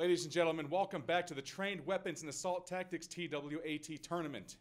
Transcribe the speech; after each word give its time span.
Ladies 0.00 0.24
and 0.24 0.32
gentlemen, 0.32 0.70
welcome 0.70 1.02
back 1.02 1.26
to 1.26 1.34
the 1.34 1.42
Trained 1.42 1.84
Weapons 1.84 2.22
and 2.22 2.30
Assault 2.30 2.66
Tactics 2.66 3.06
TWAT 3.06 4.02
tournament. 4.02 4.56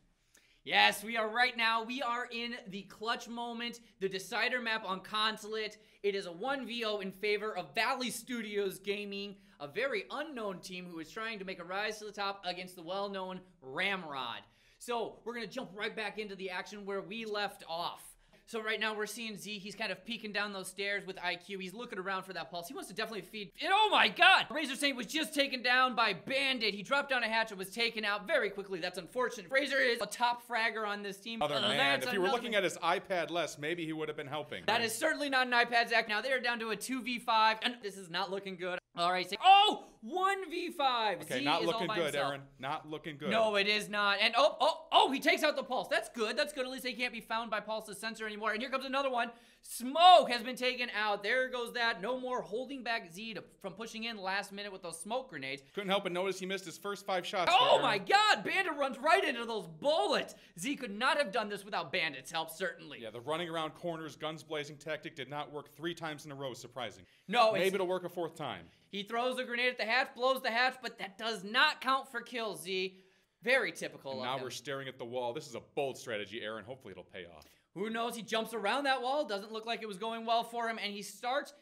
Yes, 0.66 1.02
we 1.02 1.16
are 1.16 1.30
right 1.30 1.56
now. 1.56 1.82
We 1.82 2.02
are 2.02 2.28
in 2.30 2.56
the 2.68 2.82
clutch 2.82 3.30
moment, 3.30 3.80
the 4.02 4.10
decider 4.10 4.60
map 4.60 4.84
on 4.86 5.00
Consulate. 5.00 5.78
It 6.04 6.14
is 6.14 6.26
a 6.26 6.32
1v0 6.32 7.02
in 7.02 7.14
favor 7.14 7.58
of 7.58 7.74
Valley 7.74 8.10
Studios 8.12 8.80
Gaming, 8.80 9.38
a 9.62 9.68
very 9.70 10.04
unknown 10.12 10.60
team 10.60 10.86
who 10.86 11.00
is 11.00 11.10
trying 11.10 11.40
to 11.40 11.46
make 11.46 11.62
a 11.62 11.64
rise 11.64 12.00
to 12.00 12.06
the 12.06 12.12
top 12.12 12.44
against 12.46 12.76
the 12.76 12.84
well 12.84 13.08
known 13.08 13.40
Ramrod. 13.62 14.42
So, 14.78 15.20
we're 15.24 15.36
going 15.36 15.48
to 15.48 15.54
jump 15.54 15.70
right 15.74 15.96
back 15.96 16.20
into 16.20 16.36
the 16.36 16.50
action 16.50 16.86
where 16.86 17.02
we 17.02 17.24
left 17.24 17.64
off. 17.70 18.09
So 18.50 18.64
right 18.64 18.80
now 18.80 18.96
we're 18.96 19.06
seeing 19.06 19.38
Z. 19.38 19.60
He's 19.60 19.76
kind 19.76 19.92
of 19.92 20.04
peeking 20.04 20.32
down 20.32 20.54
those 20.54 20.68
stairs 20.68 21.06
with 21.06 21.18
IQ. 21.18 21.62
He's 21.62 21.76
looking 21.76 22.00
around 22.00 22.24
for 22.24 22.34
that 22.34 22.50
pulse. 22.50 22.68
He 22.68 22.74
wants 22.74 22.90
to 22.90 22.96
definitely 22.96 23.22
feed. 23.22 23.52
And 23.62 23.72
oh 23.72 23.90
my 23.92 24.08
God! 24.08 24.48
Razor 24.50 24.76
Saint 24.76 24.98
was 24.98 25.06
just 25.06 25.36
taken 25.36 25.62
down 25.62 25.96
by 25.96 26.14
Bandit. 26.14 26.74
He 26.74 26.82
dropped 26.82 27.12
down 27.12 27.22
a 27.22 27.28
hatch 27.28 27.52
and 27.52 27.60
was 27.60 27.70
taken 27.70 28.04
out 28.04 28.26
very 28.26 28.50
quickly. 28.50 28.80
That's 28.80 28.98
unfortunate. 28.98 29.52
Razor 29.52 29.78
is 29.78 30.02
a 30.02 30.08
top 30.08 30.48
fragger 30.48 30.84
on 30.84 31.04
this 31.04 31.18
team. 31.18 31.44
Other 31.44 31.58
Uh, 31.58 31.68
man, 31.70 32.02
if 32.02 32.12
you 32.12 32.22
were 32.22 32.30
looking 32.30 32.56
at 32.56 32.64
his 32.64 32.76
iPad 32.80 33.30
less, 33.30 33.60
maybe 33.60 33.86
he 33.86 33.94
would 33.94 34.08
have 34.08 34.18
been 34.18 34.26
helping. 34.26 34.64
That 34.66 34.82
is 34.82 34.96
certainly 34.96 35.30
not 35.30 35.46
an 35.46 35.54
iPad, 35.54 35.90
Zach. 35.90 36.10
Now 36.10 36.20
they 36.20 36.32
are 36.32 36.40
down 36.40 36.58
to 36.58 36.72
a 36.72 36.76
2v5, 36.76 37.60
and 37.62 37.76
this 37.84 37.98
is 37.98 38.10
not 38.10 38.32
looking 38.32 38.56
good. 38.56 38.80
All 38.98 39.12
right, 39.12 39.30
say, 39.30 39.38
oh, 39.46 39.86
1v5. 40.06 41.22
okay. 41.22 41.40
Z 41.40 41.44
Not 41.44 41.62
is 41.62 41.68
looking 41.68 41.88
good, 41.88 41.98
himself. 41.98 42.28
Aaron. 42.30 42.42
Not 42.58 42.90
looking 42.90 43.18
good. 43.18 43.30
No, 43.30 43.56
it 43.56 43.68
is 43.68 43.90
not. 43.90 44.18
And 44.22 44.34
oh, 44.38 44.56
oh, 44.62 44.86
oh, 44.92 45.12
he 45.12 45.20
takes 45.20 45.44
out 45.44 45.56
the 45.56 45.64
pulse. 45.64 45.88
That's 45.90 46.10
good. 46.10 46.38
That's 46.38 46.54
good. 46.54 46.66
At 46.66 46.72
least 46.72 46.84
they 46.84 46.94
can't 46.94 47.12
be 47.12 47.20
found 47.22 47.52
by 47.52 47.60
Pulse's 47.60 47.98
sensor 47.98 48.26
anymore. 48.26 48.54
And 48.54 48.62
here 48.62 48.70
comes 48.70 48.86
another 48.86 49.10
one. 49.10 49.32
Smoke 49.62 50.32
has 50.32 50.42
been 50.42 50.56
taken 50.56 50.90
out. 50.98 51.22
There 51.22 51.50
goes 51.50 51.74
that. 51.74 52.02
No 52.02 52.18
more 52.18 52.42
holding 52.42 52.82
back 52.82 53.12
Z 53.12 53.34
to, 53.34 53.44
from 53.62 53.74
pushing 53.74 54.06
in 54.06 54.18
last 54.18 54.54
minute 54.54 54.72
with 54.72 54.82
those 54.82 55.00
smoke 55.00 55.30
grenades. 55.30 55.62
Couldn't 55.74 55.90
help 55.90 56.04
but 56.04 56.14
notice 56.14 56.40
he 56.40 56.46
missed 56.46 56.64
his 56.64 56.78
first 56.78 57.06
five 57.06 57.26
shots. 57.26 57.52
Oh 57.54 57.74
there, 57.74 57.82
my 57.84 57.98
god, 57.98 58.44
Bandit 58.46 58.78
runs 58.78 58.98
right 58.98 59.24
into 59.24 59.44
those 59.46 59.68
bullets. 59.68 60.36
Z 60.58 60.78
could 60.78 60.98
not 60.98 61.18
have 61.18 61.34
done 61.34 61.50
this 61.50 61.66
without 61.66 61.92
Bandit's 61.92 62.32
help, 62.32 62.50
certainly. 62.52 63.00
Yeah, 63.02 63.10
the 63.12 63.20
running 63.20 63.50
around 63.50 63.72
corners, 63.72 64.16
guns 64.16 64.44
blazing 64.44 64.78
tactic 64.78 65.16
did 65.16 65.30
not 65.30 65.52
work 65.52 65.76
three 65.76 65.94
times 65.94 66.26
in 66.26 66.32
a 66.32 66.36
row. 66.36 66.54
Surprising. 66.54 67.04
No, 67.28 67.52
Maybe 67.52 67.76
it'll 67.76 67.86
work 67.88 68.06
a 68.06 68.10
fourth 68.10 68.36
time. 68.36 68.66
He 68.90 69.04
throws 69.04 69.38
a 69.40 69.44
grenade 69.44 69.70
at 69.70 69.78
the 69.78 69.86
hatch, 69.86 70.10
blows 70.16 70.42
the 70.42 70.50
hatch, 70.52 70.76
but 70.82 70.98
that 71.00 71.18
does 71.18 71.44
not 71.44 71.80
count 71.82 72.12
for 72.12 72.22
kill, 72.22 72.56
Z. 72.56 72.98
Very 73.44 73.72
typical 73.72 74.12
And 74.12 74.20
of 74.22 74.26
now 74.26 74.36
him. 74.38 74.44
we're 74.44 74.50
staring 74.50 74.88
at 74.88 74.98
the 74.98 75.06
wall. 75.06 75.32
This 75.34 75.48
is 75.48 75.56
a 75.56 75.62
bold 75.76 75.98
strategy, 75.98 76.42
Aaron. 76.42 76.66
Hopefully 76.66 76.92
it'll 76.92 77.04
pay 77.04 77.26
off. 77.26 77.46
Who 77.76 77.90
knows? 77.90 78.16
He 78.16 78.22
jumps 78.22 78.54
around 78.54 78.84
that 78.84 79.02
wall. 79.02 79.26
Doesn't 79.26 79.52
look 79.54 79.66
like 79.66 79.82
it 79.82 79.88
was 79.88 79.98
going 79.98 80.26
well 80.26 80.44
for 80.44 80.68
him, 80.68 80.78
and 80.84 80.92
he 80.92 81.02
starts 81.02 81.54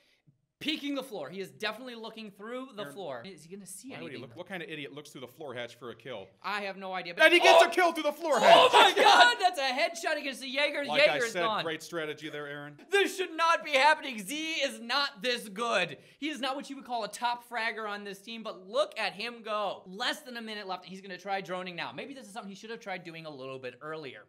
peeking 0.60 0.96
the 0.96 1.04
floor. 1.04 1.30
He 1.30 1.40
is 1.40 1.52
definitely 1.52 1.96
looking 1.96 2.32
through 2.32 2.70
the 2.76 2.84
Aaron, 2.84 2.94
floor. 2.94 3.24
Is 3.26 3.44
he 3.44 3.56
gonna 3.56 3.66
see 3.66 3.92
Why 3.92 3.98
anything? 3.98 4.22
look? 4.22 4.36
What 4.36 4.48
kind 4.48 4.64
of 4.64 4.70
idiot 4.70 4.94
looks 4.94 5.12
through 5.12 5.22
the 5.22 5.28
floor 5.28 5.54
hatch 5.54 5.76
for 5.76 5.92
a 5.92 5.96
kill? 5.96 6.28
I 6.44 6.62
have 6.62 6.78
no 6.78 6.94
idea. 6.94 7.14
But 7.14 7.26
And 7.26 7.34
he 7.34 7.40
gets 7.40 7.64
oh, 7.64 7.68
a 7.68 7.70
kill 7.70 7.94
through 7.94 8.04
the 8.04 8.12
floor 8.12 8.36
Oh 8.36 8.40
hatch. 8.40 8.72
Oh 8.74 8.94
my 8.96 9.04
God! 9.04 9.36
That's 9.40 9.60
a 9.60 10.08
headshot 10.08 10.20
against 10.20 10.42
the 10.42 10.48
Jaeger. 10.48 10.86
Like 10.86 11.02
Jaeger 11.02 11.12
I 11.12 11.18
is 11.18 11.32
said, 11.32 11.44
gone. 11.44 11.64
great 11.64 11.84
strategy 11.84 12.30
there, 12.30 12.48
Aaron. 12.48 12.78
This 12.92 13.16
should 13.16 13.36
not 13.36 13.64
be 13.64 13.72
happening. 13.72 14.20
Z 14.20 14.36
is 14.36 14.80
not 14.80 15.22
this 15.22 15.48
good. 15.50 15.98
He 16.18 16.30
is 16.30 16.40
not 16.40 16.56
what 16.56 16.70
you 16.70 16.76
would 16.76 16.86
call 16.86 17.04
a 17.04 17.10
top 17.10 17.48
fragger 17.50 17.88
on 17.88 18.04
this 18.04 18.20
team, 18.20 18.44
but 18.44 18.68
look 18.68 18.98
at 18.98 19.14
him 19.14 19.36
go. 19.44 19.84
Less 19.86 20.22
than 20.22 20.38
a 20.38 20.42
minute 20.42 20.68
left. 20.68 20.86
He's 20.86 21.02
going 21.02 21.12
to 21.12 21.18
try 21.18 21.42
droning 21.42 21.76
now. 21.76 21.92
Maybe 21.92 22.14
this 22.14 22.28
is 22.28 22.34
something 22.34 22.50
he 22.50 22.56
should 22.56 22.70
have 22.70 22.80
tried 22.80 23.04
doing 23.04 23.26
a 23.26 23.30
little 23.30 23.60
bit 23.60 23.76
earlier. 23.82 24.22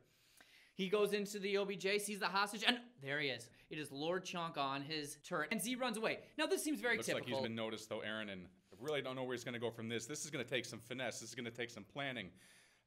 He 0.78 0.88
goes 0.88 1.12
into 1.12 1.40
the 1.40 1.58
OBJ, 1.58 2.00
sees 2.00 2.20
the 2.20 2.28
hostage, 2.28 2.62
and 2.64 2.78
there 3.02 3.18
he 3.18 3.28
is. 3.30 3.48
It 3.68 3.80
is 3.80 3.90
Lord 3.90 4.24
Chunk 4.24 4.56
on 4.56 4.80
his 4.80 5.18
turret, 5.24 5.48
and 5.50 5.60
Z 5.60 5.74
runs 5.74 5.96
away. 5.96 6.20
Now, 6.38 6.46
this 6.46 6.62
seems 6.62 6.80
very 6.80 6.94
Looks 6.94 7.06
typical. 7.08 7.30
like 7.30 7.36
he's 7.40 7.42
been 7.42 7.56
noticed 7.56 7.88
though, 7.88 7.98
Aaron, 7.98 8.28
and 8.28 8.42
I 8.72 8.76
really 8.80 9.02
don't 9.02 9.16
know 9.16 9.24
where 9.24 9.34
he's 9.34 9.42
going 9.42 9.54
to 9.54 9.60
go 9.60 9.72
from 9.72 9.88
this. 9.88 10.06
This 10.06 10.24
is 10.24 10.30
going 10.30 10.44
to 10.44 10.48
take 10.48 10.64
some 10.64 10.78
finesse. 10.78 11.18
This 11.18 11.30
is 11.30 11.34
going 11.34 11.46
to 11.46 11.50
take 11.50 11.70
some 11.70 11.82
planning. 11.82 12.28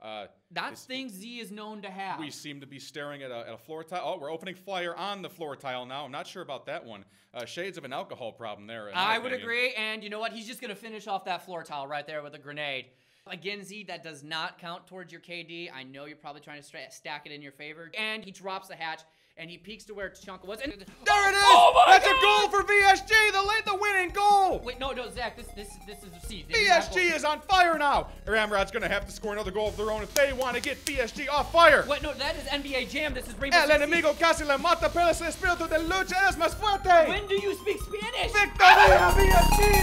Uh, 0.01 0.27
That's 0.51 0.85
things 0.85 1.11
Z 1.11 1.41
is 1.41 1.51
known 1.51 1.81
to 1.81 1.91
have. 1.91 2.17
we 2.17 2.31
seem 2.31 2.61
to 2.61 2.65
be 2.65 2.79
staring 2.79 3.23
at 3.23 3.29
a, 3.29 3.39
at 3.39 3.53
a 3.53 3.57
floor 3.57 3.83
tile. 3.83 4.01
Oh, 4.03 4.17
we're 4.19 4.31
opening 4.31 4.55
fire 4.55 4.95
on 4.95 5.21
the 5.21 5.29
floor 5.29 5.57
tile 5.57 5.85
now. 5.85 6.05
I'm 6.05 6.11
not 6.13 6.25
sure 6.25 6.41
about 6.41 6.65
that 6.67 6.85
one. 6.85 7.03
Uh, 7.33 7.43
shades 7.45 7.77
of 7.77 7.83
an 7.83 7.91
alcohol 7.91 8.31
problem 8.31 8.67
there. 8.67 8.89
I 8.95 9.17
would 9.17 9.33
opinion. 9.33 9.41
agree, 9.41 9.73
and 9.73 10.01
you 10.01 10.09
know 10.09 10.19
what? 10.19 10.31
He's 10.31 10.47
just 10.47 10.61
gonna 10.61 10.75
finish 10.75 11.07
off 11.07 11.25
that 11.25 11.45
floor 11.45 11.63
tile 11.63 11.87
right 11.87 12.07
there 12.07 12.23
with 12.23 12.33
a 12.35 12.39
grenade. 12.39 12.87
Again, 13.27 13.63
Z, 13.63 13.83
that 13.83 14.03
does 14.03 14.23
not 14.23 14.57
count 14.57 14.87
towards 14.87 15.11
your 15.11 15.21
KD. 15.21 15.69
I 15.73 15.83
know 15.83 16.05
you're 16.05 16.17
probably 16.17 16.41
trying 16.41 16.61
to 16.61 16.67
stack 16.89 17.25
it 17.25 17.31
in 17.31 17.41
your 17.41 17.51
favor. 17.51 17.91
And 17.97 18.25
he 18.25 18.31
drops 18.31 18.67
the 18.67 18.75
hatch, 18.75 19.01
and 19.37 19.47
he 19.47 19.59
peeks 19.59 19.83
to 19.85 19.93
where 19.93 20.09
Chunk 20.09 20.45
was. 20.45 20.59
And 20.59 20.71
There 20.71 21.29
it 21.29 21.35
is! 21.35 21.43
Oh 21.45 21.83
That's 21.87 22.05
God! 22.05 22.15
a 22.17 22.21
goal 22.21 22.49
for 22.49 22.67
VSG, 22.67 23.31
the 23.31 23.43
late, 23.43 23.63
the 23.65 23.75
winning 23.75 24.09
goal! 24.09 24.59
Wait, 24.65 24.79
no, 24.79 24.91
no, 24.91 25.07
Zach, 25.11 25.37
this, 25.37 25.45
this, 25.55 25.69
this 25.85 25.99
is 25.99 26.09
C. 26.27 26.45
They 26.49 26.63
do 26.63 26.67
not 26.67 26.81
VSG 26.81 27.15
is 27.15 27.23
on 27.23 27.41
fire 27.41 27.77
now! 27.77 28.07
Ramrod's 28.25 28.71
to 28.71 28.87
have 28.87 29.05
to 29.05 29.11
score 29.11 29.33
another 29.33 29.51
goal 29.51 29.67
of 29.67 29.77
their 29.77 29.91
own 29.91 30.01
if 30.01 30.11
they 30.15 30.33
want 30.33 30.55
to 30.55 30.61
get 30.61 30.83
VSG 30.83 31.29
off 31.29 31.51
fire! 31.51 31.85
Wait, 31.87 32.01
no, 32.01 32.13
that 32.13 32.35
is 32.35 32.43
NBA 32.45 32.89
Jam. 32.89 33.13
This 33.13 33.27
is 33.27 33.39
Rainbow 33.39 33.57
El 33.59 33.69
enemigo 33.69 34.17
casi 34.17 34.45
le 34.45 34.57
mata, 34.57 34.89
pero 34.89 35.05
el 35.05 35.13
espíritu 35.13 35.69
de 35.69 35.77
lucha 35.77 36.27
es 36.27 36.37
más 36.37 36.55
fuerte! 36.55 37.07
When 37.07 37.27
do 37.27 37.35
you 37.35 37.55
speak 37.55 37.77
Spanish? 37.81 38.31
Victoria 38.33 39.11
VSG! 39.15 39.80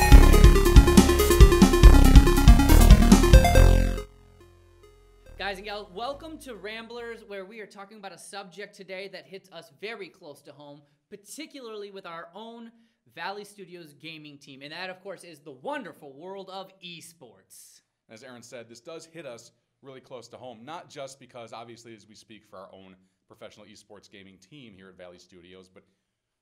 Guys 5.59 5.63
and 5.63 5.67
gals, 5.67 5.91
welcome 5.93 6.39
to 6.39 6.55
Ramblers, 6.55 7.25
where 7.27 7.45
we 7.45 7.59
are 7.59 7.67
talking 7.67 7.99
about 7.99 8.13
a 8.13 8.19
subject 8.19 8.77
today 8.77 9.09
that 9.09 9.27
hits 9.27 9.51
us 9.51 9.73
very 9.81 10.09
close 10.09 10.41
to 10.43 10.53
home, 10.53 10.83
particularly 11.11 11.91
with 11.91 12.07
our 12.07 12.29
own 12.33 12.71
Valley 13.13 13.43
Studios 13.43 13.93
gaming 13.95 14.39
team. 14.39 14.63
And 14.63 14.71
that, 14.71 14.89
of 14.89 15.03
course, 15.03 15.25
is 15.25 15.41
the 15.41 15.51
wonderful 15.51 16.13
world 16.13 16.49
of 16.49 16.71
esports. 16.81 17.81
As 18.09 18.23
Aaron 18.23 18.45
said, 18.45 18.69
this 18.69 18.79
does 18.79 19.05
hit 19.07 19.27
us 19.27 19.51
really 19.83 20.01
close 20.01 20.29
to 20.29 20.37
home, 20.37 20.61
not 20.65 20.89
just 20.89 21.19
because, 21.19 21.53
obviously, 21.53 21.93
as 21.93 22.07
we 22.07 22.15
speak 22.15 22.47
for 22.47 22.61
our 22.61 22.69
own 22.73 22.95
professional 23.27 23.67
esports 23.67 24.09
gaming 24.09 24.39
team 24.39 24.75
here 24.77 24.91
at 24.91 24.97
Valley 24.97 25.19
Studios, 25.19 25.69
but 25.69 25.83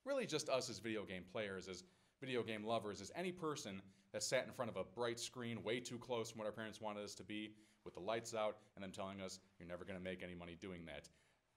really 0.05 0.27
just 0.27 0.47
us 0.47 0.69
as 0.69 0.77
video 0.77 1.03
game 1.03 1.23
players, 1.31 1.67
as 1.67 1.83
video 2.19 2.43
game 2.43 2.63
lovers, 2.63 3.01
as 3.01 3.11
any 3.15 3.31
person 3.31 3.81
that 4.13 4.21
sat 4.21 4.45
in 4.45 4.53
front 4.53 4.69
of 4.69 4.77
a 4.77 4.83
bright 4.83 5.19
screen 5.19 5.63
way 5.63 5.79
too 5.79 5.97
close 5.97 6.29
from 6.29 6.37
what 6.37 6.45
our 6.45 6.53
parents 6.53 6.79
wanted 6.79 7.03
us 7.03 7.15
to 7.15 7.23
be, 7.23 7.53
with 7.87 7.95
the 7.95 8.01
lights 8.01 8.35
out, 8.35 8.57
and 8.75 8.83
them 8.83 8.91
telling 8.91 9.21
us, 9.21 9.39
you're 9.57 9.67
never 9.67 9.85
going 9.85 9.97
to 9.97 10.03
make 10.03 10.21
any 10.21 10.35
money 10.35 10.57
doing 10.59 10.85
that. 10.85 11.07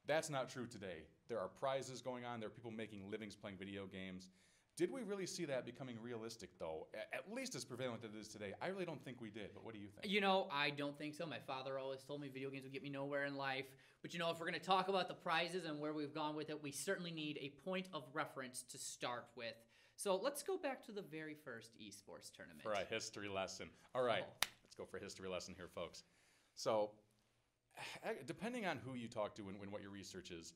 That's 0.07 0.31
not 0.31 0.49
true 0.49 0.67
today. 0.67 1.03
There 1.29 1.39
are 1.41 1.49
prizes 1.49 2.01
going 2.01 2.25
on, 2.25 2.41
there 2.41 2.47
are 2.47 2.51
people 2.53 2.71
making 2.71 3.11
livings 3.11 3.35
playing 3.37 3.57
video 3.59 3.87
games. 3.87 4.31
Did 4.77 4.91
we 4.93 5.03
really 5.03 5.27
see 5.27 5.45
that 5.45 5.67
becoming 5.67 5.97
realistic, 6.01 6.51
though? 6.59 6.87
At 7.13 7.31
least 7.35 7.55
as 7.55 7.65
prevalent 7.65 8.03
as 8.05 8.15
it 8.15 8.19
is 8.19 8.29
today. 8.29 8.55
I 8.63 8.69
really 8.69 8.87
don't 8.87 9.05
think 9.05 9.21
we 9.21 9.29
did, 9.29 9.51
but 9.53 9.63
what 9.65 9.75
do 9.75 9.81
you 9.81 9.89
think? 9.89 10.11
You 10.11 10.21
know, 10.23 10.47
I 10.51 10.71
don't 10.71 10.97
think 10.97 11.15
so. 11.15 11.27
My 11.27 11.41
father 11.47 11.79
always 11.79 12.03
told 12.03 12.21
me 12.23 12.29
video 12.29 12.49
games 12.49 12.63
would 12.63 12.73
get 12.73 12.83
me 12.83 12.89
nowhere 12.89 13.27
in 13.27 13.37
life. 13.37 13.67
But 14.01 14.15
you 14.15 14.21
know, 14.21 14.31
if 14.31 14.39
we're 14.39 14.47
going 14.47 14.59
to 14.59 14.65
talk 14.65 14.89
about 14.89 15.09
the 15.09 15.15
prizes 15.15 15.67
and 15.67 15.81
where 15.81 15.93
we've 15.93 16.15
gone 16.15 16.35
with 16.35 16.49
it, 16.49 16.63
we 16.63 16.71
certainly 16.71 17.11
need 17.11 17.37
a 17.43 17.51
point 17.69 17.89
of 17.93 18.05
reference 18.15 18.63
to 18.71 18.79
start 18.79 19.27
with. 19.37 19.55
So 19.97 20.17
let's 20.17 20.43
go 20.43 20.57
back 20.57 20.83
to 20.87 20.93
the 20.93 21.03
very 21.03 21.35
first 21.45 21.73
esports 21.79 22.31
tournament. 22.35 22.63
for 22.63 22.73
a 22.73 22.85
history 22.85 23.29
lesson. 23.29 23.69
All 23.95 24.03
right, 24.03 24.25
Oh. 24.27 24.47
let's 24.65 24.75
go 24.75 24.87
for 24.87 24.97
a 24.97 25.01
history 25.01 25.29
lesson 25.29 25.55
here, 25.55 25.69
folks. 25.69 26.05
So, 26.61 26.91
eh, 28.05 28.13
depending 28.27 28.67
on 28.67 28.77
who 28.85 28.93
you 28.93 29.09
talk 29.09 29.35
to 29.37 29.49
and, 29.49 29.57
and 29.63 29.73
what 29.73 29.81
your 29.81 29.91
research 29.91 30.31
is, 30.31 30.53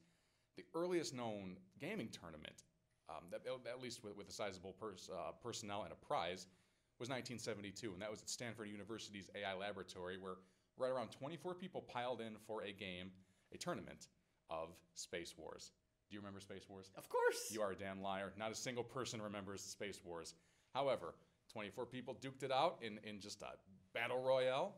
the 0.59 0.65
earliest 0.75 1.15
known 1.15 1.57
gaming 1.81 2.11
tournament, 2.11 2.65
um, 3.09 3.25
that, 3.31 3.41
at 3.47 3.83
least 3.83 4.05
with, 4.05 4.15
with 4.15 4.29
a 4.29 4.33
sizable 4.33 4.75
pers- 4.79 5.09
uh, 5.11 5.33
personnel 5.43 5.85
and 5.85 5.93
a 5.93 6.07
prize, 6.07 6.47
was 7.01 7.09
1972, 7.09 7.95
and 7.95 8.03
that 8.03 8.11
was 8.11 8.21
at 8.21 8.29
Stanford 8.29 8.69
University's 8.69 9.31
AI 9.35 9.55
laboratory, 9.55 10.19
where 10.19 10.35
right 10.77 10.91
around 10.91 11.09
24 11.11 11.55
people 11.55 11.81
piled 11.81 12.21
in 12.21 12.35
for 12.47 12.63
a 12.65 12.73
game, 12.73 13.11
a 13.55 13.57
tournament 13.57 14.09
of 14.51 14.69
Space 14.95 15.35
Wars. 15.39 15.73
Do 16.11 16.15
you 16.15 16.21
remember 16.21 16.41
Space 16.41 16.69
Wars? 16.69 16.91
Of 16.99 17.09
course. 17.09 17.49
You 17.51 17.63
are 17.63 17.73
a 17.73 17.77
damn 17.77 18.03
liar. 18.03 18.31
Not 18.39 18.53
a 18.53 18.55
single 18.55 18.85
person 18.85 19.23
remembers 19.23 19.63
Space 19.63 20.01
Wars. 20.05 20.35
However, 20.75 21.15
24 21.51 21.87
people 21.87 22.15
duked 22.21 22.43
it 22.43 22.53
out 22.53 22.77
in, 22.83 22.99
in 23.05 23.21
just 23.21 23.41
a 23.41 23.57
battle 23.95 24.23
royale. 24.23 24.75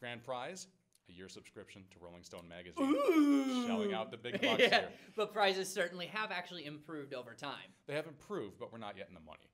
Grand 0.00 0.22
prize, 0.22 0.68
a 1.08 1.12
year 1.12 1.28
subscription 1.28 1.82
to 1.90 1.98
Rolling 2.00 2.22
Stone 2.22 2.48
magazine. 2.48 3.66
Shelling 3.66 3.94
out 3.94 4.10
the 4.10 4.16
big 4.16 4.40
bucks 4.42 4.62
yeah, 4.62 4.68
here. 4.68 4.88
but 5.16 5.32
prizes 5.32 5.72
certainly 5.72 6.06
have 6.06 6.30
actually 6.30 6.66
improved 6.66 7.14
over 7.14 7.34
time. 7.34 7.72
They 7.86 7.94
have 7.94 8.06
improved, 8.06 8.58
but 8.58 8.72
we're 8.72 8.78
not 8.78 8.96
yet 8.96 9.08
in 9.08 9.14
the 9.14 9.20
money. 9.20 9.50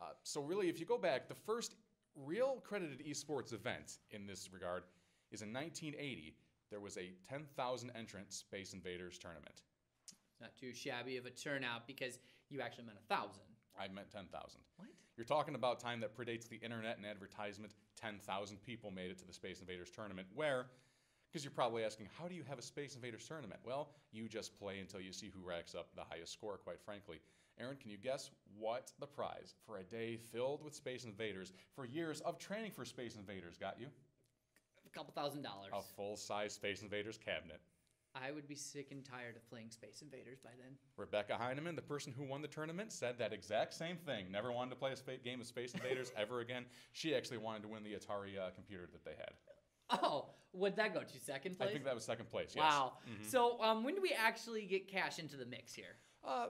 Uh, 0.00 0.06
so 0.22 0.40
really, 0.40 0.68
if 0.68 0.80
you 0.80 0.86
go 0.86 0.98
back, 0.98 1.28
the 1.28 1.34
first 1.34 1.76
real 2.16 2.62
credited 2.64 3.04
esports 3.06 3.52
event 3.52 3.98
in 4.10 4.26
this 4.26 4.50
regard 4.52 4.84
is 5.30 5.42
in 5.42 5.52
1980. 5.52 6.34
There 6.70 6.80
was 6.80 6.96
a 6.96 7.12
10,000 7.28 7.92
entrant 7.94 8.32
Space 8.32 8.72
Invaders 8.72 9.18
tournament. 9.18 9.62
It's 10.04 10.14
not 10.40 10.56
too 10.56 10.72
shabby 10.72 11.18
of 11.18 11.26
a 11.26 11.30
turnout 11.30 11.86
because 11.86 12.18
you 12.48 12.60
actually 12.60 12.84
meant 12.84 12.98
a 12.98 13.14
thousand. 13.14 13.42
I 13.78 13.88
meant 13.88 14.10
10,000. 14.10 14.28
What? 14.76 14.88
You're 15.16 15.26
talking 15.26 15.54
about 15.54 15.80
time 15.80 16.00
that 16.00 16.16
predates 16.16 16.48
the 16.48 16.56
internet 16.56 16.96
and 16.96 17.06
advertisement. 17.06 17.74
10,000 18.02 18.56
people 18.62 18.90
made 18.90 19.10
it 19.10 19.18
to 19.18 19.26
the 19.26 19.32
Space 19.32 19.60
Invaders 19.60 19.90
tournament. 19.90 20.26
Where, 20.34 20.66
because 21.30 21.44
you're 21.44 21.52
probably 21.52 21.84
asking, 21.84 22.08
how 22.18 22.28
do 22.28 22.34
you 22.34 22.42
have 22.48 22.58
a 22.58 22.62
Space 22.62 22.96
Invaders 22.96 23.26
tournament? 23.26 23.60
Well, 23.64 23.90
you 24.10 24.28
just 24.28 24.58
play 24.58 24.80
until 24.80 25.00
you 25.00 25.12
see 25.12 25.30
who 25.34 25.46
racks 25.46 25.74
up 25.74 25.88
the 25.94 26.04
highest 26.08 26.32
score, 26.32 26.56
quite 26.56 26.80
frankly. 26.80 27.20
Aaron, 27.60 27.76
can 27.76 27.90
you 27.90 27.98
guess 27.98 28.30
what 28.58 28.92
the 28.98 29.06
prize 29.06 29.54
for 29.66 29.78
a 29.78 29.82
day 29.82 30.16
filled 30.16 30.64
with 30.64 30.74
Space 30.74 31.04
Invaders 31.04 31.52
for 31.74 31.84
years 31.84 32.20
of 32.22 32.38
training 32.38 32.72
for 32.72 32.84
Space 32.84 33.16
Invaders 33.16 33.56
got 33.58 33.78
you? 33.78 33.86
A 34.86 34.90
couple 34.90 35.12
thousand 35.14 35.42
dollars. 35.42 35.70
A 35.72 35.82
full 35.82 36.16
size 36.16 36.54
Space 36.54 36.82
Invaders 36.82 37.18
cabinet. 37.18 37.60
I 38.14 38.30
would 38.30 38.46
be 38.46 38.54
sick 38.54 38.88
and 38.90 39.04
tired 39.04 39.36
of 39.36 39.48
playing 39.48 39.70
Space 39.70 40.02
Invaders 40.02 40.38
by 40.38 40.50
then. 40.58 40.76
Rebecca 40.96 41.36
Heineman, 41.38 41.74
the 41.76 41.82
person 41.82 42.12
who 42.12 42.24
won 42.24 42.42
the 42.42 42.48
tournament, 42.48 42.92
said 42.92 43.18
that 43.18 43.32
exact 43.32 43.72
same 43.72 43.96
thing. 43.96 44.30
Never 44.30 44.52
wanted 44.52 44.70
to 44.70 44.76
play 44.76 44.92
a 44.92 45.16
game 45.16 45.40
of 45.40 45.46
Space 45.46 45.72
Invaders 45.74 46.12
ever 46.16 46.40
again. 46.40 46.66
She 46.92 47.14
actually 47.14 47.38
wanted 47.38 47.62
to 47.62 47.68
win 47.68 47.82
the 47.82 47.92
Atari 47.94 48.38
uh, 48.38 48.50
computer 48.54 48.86
that 48.92 49.04
they 49.04 49.12
had. 49.12 49.32
Oh, 50.02 50.26
would 50.52 50.76
that 50.76 50.92
go 50.94 51.00
to 51.00 51.18
second 51.20 51.56
place? 51.56 51.68
I 51.68 51.72
think 51.72 51.84
that 51.84 51.94
was 51.94 52.04
second 52.04 52.28
place. 52.28 52.52
Yes. 52.54 52.62
wow. 52.62 52.92
Mhm. 53.08 53.30
So, 53.30 53.60
um, 53.62 53.82
when 53.84 53.94
do 53.94 54.02
we 54.02 54.12
actually 54.12 54.66
get 54.66 54.88
cash 54.88 55.18
into 55.18 55.36
the 55.36 55.46
mix 55.46 55.72
here? 55.74 55.96
Uh, 56.24 56.46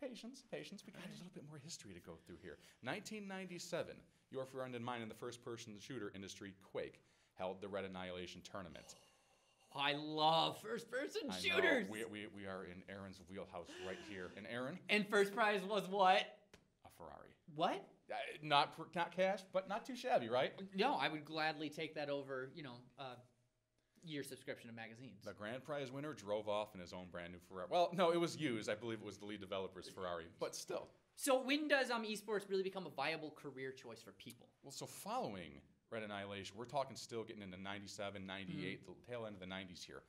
patience, 0.00 0.42
patience. 0.50 0.84
We 0.86 0.92
got 0.92 1.02
a 1.04 1.12
little 1.12 1.30
bit 1.34 1.44
more 1.48 1.58
history 1.62 1.94
to 1.94 2.00
go 2.00 2.12
through 2.26 2.36
here. 2.42 2.58
1997, 2.82 3.96
your 4.30 4.46
friend 4.46 4.74
and 4.74 4.84
mine 4.84 5.02
in 5.02 5.08
the 5.08 5.14
first-person 5.14 5.74
shooter 5.78 6.10
industry, 6.14 6.54
Quake, 6.72 7.00
held 7.34 7.60
the 7.60 7.68
Red 7.68 7.84
Annihilation 7.84 8.40
tournament. 8.50 8.94
I 9.76 9.94
love 9.94 10.60
first-person 10.60 11.22
I 11.24 11.34
know, 11.34 11.38
shooters. 11.38 11.88
we, 11.90 12.04
we, 12.04 12.26
we 12.34 12.46
are 12.46 12.64
in 12.64 12.82
Aaron's 12.88 13.20
wheelhouse 13.30 13.68
right 13.86 13.98
here. 14.08 14.30
And 14.36 14.46
Aaron, 14.50 14.78
and 14.88 15.06
first 15.08 15.34
prize 15.34 15.62
was 15.62 15.88
what? 15.88 16.22
a 16.84 16.88
Ferrari. 16.96 17.30
What? 17.54 17.84
Uh, 18.10 18.14
not 18.42 18.74
not 18.94 19.14
cash, 19.14 19.40
but 19.52 19.68
not 19.68 19.86
too 19.86 19.96
shabby, 19.96 20.28
right? 20.28 20.52
No, 20.74 20.94
I 20.94 21.08
would 21.08 21.24
gladly 21.24 21.68
take 21.68 21.94
that 21.94 22.10
over. 22.10 22.50
You 22.54 22.62
know, 22.62 22.74
uh, 22.98 23.14
year 24.04 24.22
subscription 24.22 24.68
to 24.68 24.74
magazines. 24.76 25.24
The 25.24 25.32
grand 25.32 25.64
prize 25.64 25.90
winner 25.92 26.12
drove 26.12 26.48
off 26.48 26.74
in 26.74 26.80
his 26.80 26.92
own 26.92 27.06
brand 27.10 27.32
new 27.32 27.38
Ferrari. 27.48 27.68
Well, 27.70 27.90
no, 27.94 28.10
it 28.10 28.20
was 28.20 28.36
used. 28.36 28.68
I 28.68 28.74
believe 28.74 28.98
it 28.98 29.04
was 29.04 29.18
the 29.18 29.26
lead 29.26 29.40
developer's 29.40 29.88
Ferrari, 29.88 30.24
but 30.40 30.54
still. 30.54 30.88
So 31.14 31.42
when 31.42 31.68
does 31.68 31.90
um 31.90 32.04
esports 32.04 32.48
really 32.48 32.62
become 32.62 32.86
a 32.86 32.90
viable 32.90 33.30
career 33.30 33.70
choice 33.70 34.02
for 34.02 34.12
people? 34.12 34.48
Well, 34.62 34.72
so 34.72 34.86
following 34.86 35.60
Red 35.92 36.02
Annihilation, 36.02 36.56
we're 36.58 36.64
talking 36.64 36.96
still 36.96 37.22
getting 37.22 37.42
into 37.42 37.60
97, 37.60 38.26
98, 38.26 38.80
the 38.86 39.12
tail 39.12 39.26
end 39.26 39.34
of 39.34 39.40
the 39.40 39.46
90s 39.46 39.84
here. 39.84 40.02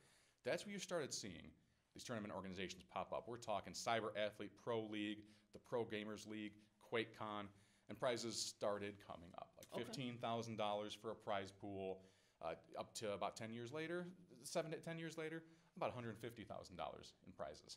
That's 0.44 0.64
where 0.64 0.72
you 0.72 0.78
started 0.78 1.12
seeing 1.12 1.52
these 1.94 2.02
tournament 2.02 2.32
organizations 2.34 2.82
pop 2.90 3.12
up. 3.12 3.24
We're 3.28 3.36
talking 3.36 3.74
Cyber 3.74 4.08
Athlete 4.16 4.50
Pro 4.62 4.82
League, 4.90 5.18
the 5.52 5.58
Pro 5.58 5.84
Gamers 5.84 6.26
League, 6.26 6.52
QuakeCon, 6.90 7.44
and 7.90 8.00
prizes 8.00 8.34
started 8.34 8.94
coming 9.06 9.28
up. 9.36 9.50
Like 9.74 9.86
$15,000 9.86 10.96
for 10.96 11.10
a 11.10 11.14
prize 11.14 11.52
pool, 11.60 12.00
uh, 12.42 12.54
up 12.78 12.94
to 12.94 13.12
about 13.12 13.36
10 13.36 13.52
years 13.52 13.72
later, 13.72 14.06
seven 14.42 14.70
to 14.70 14.78
10 14.78 14.98
years 14.98 15.18
later, 15.18 15.42
about 15.76 15.94
$150,000 15.94 16.12
in 17.26 17.32
prizes. 17.36 17.76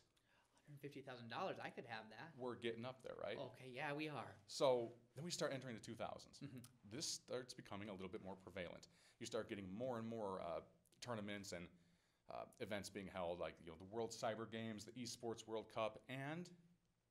Hundred 0.68 0.80
fifty 0.82 1.00
thousand 1.00 1.30
dollars. 1.30 1.56
I 1.64 1.70
could 1.70 1.86
have 1.88 2.04
that. 2.10 2.28
We're 2.36 2.54
getting 2.56 2.84
up 2.84 3.02
there, 3.02 3.14
right? 3.24 3.38
Okay, 3.38 3.70
yeah, 3.74 3.92
we 3.96 4.08
are. 4.08 4.36
So 4.46 4.92
then 5.16 5.24
we 5.24 5.30
start 5.30 5.52
entering 5.54 5.74
the 5.74 5.80
2000s. 5.80 6.38
Mhm. 6.44 6.60
This 6.92 7.06
starts 7.06 7.54
becoming 7.54 7.88
a 7.88 7.92
little 7.92 8.08
bit 8.08 8.22
more 8.22 8.36
prevalent. 8.36 8.88
You 9.18 9.24
start 9.26 9.48
getting 9.48 9.66
more 9.72 9.98
and 9.98 10.06
more 10.06 10.42
uh, 10.42 10.60
tournaments 11.00 11.52
and 11.52 11.66
uh, 12.30 12.44
events 12.60 12.90
being 12.90 13.06
held, 13.06 13.40
like 13.40 13.54
you 13.64 13.70
know 13.70 13.76
the 13.78 13.86
World 13.86 14.10
Cyber 14.10 14.50
Games, 14.50 14.84
the 14.84 14.92
Esports 14.92 15.46
World 15.46 15.66
Cup, 15.74 16.00
and 16.10 16.50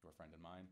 your 0.04 0.12
friend 0.12 0.32
and 0.34 0.42
mine, 0.44 0.68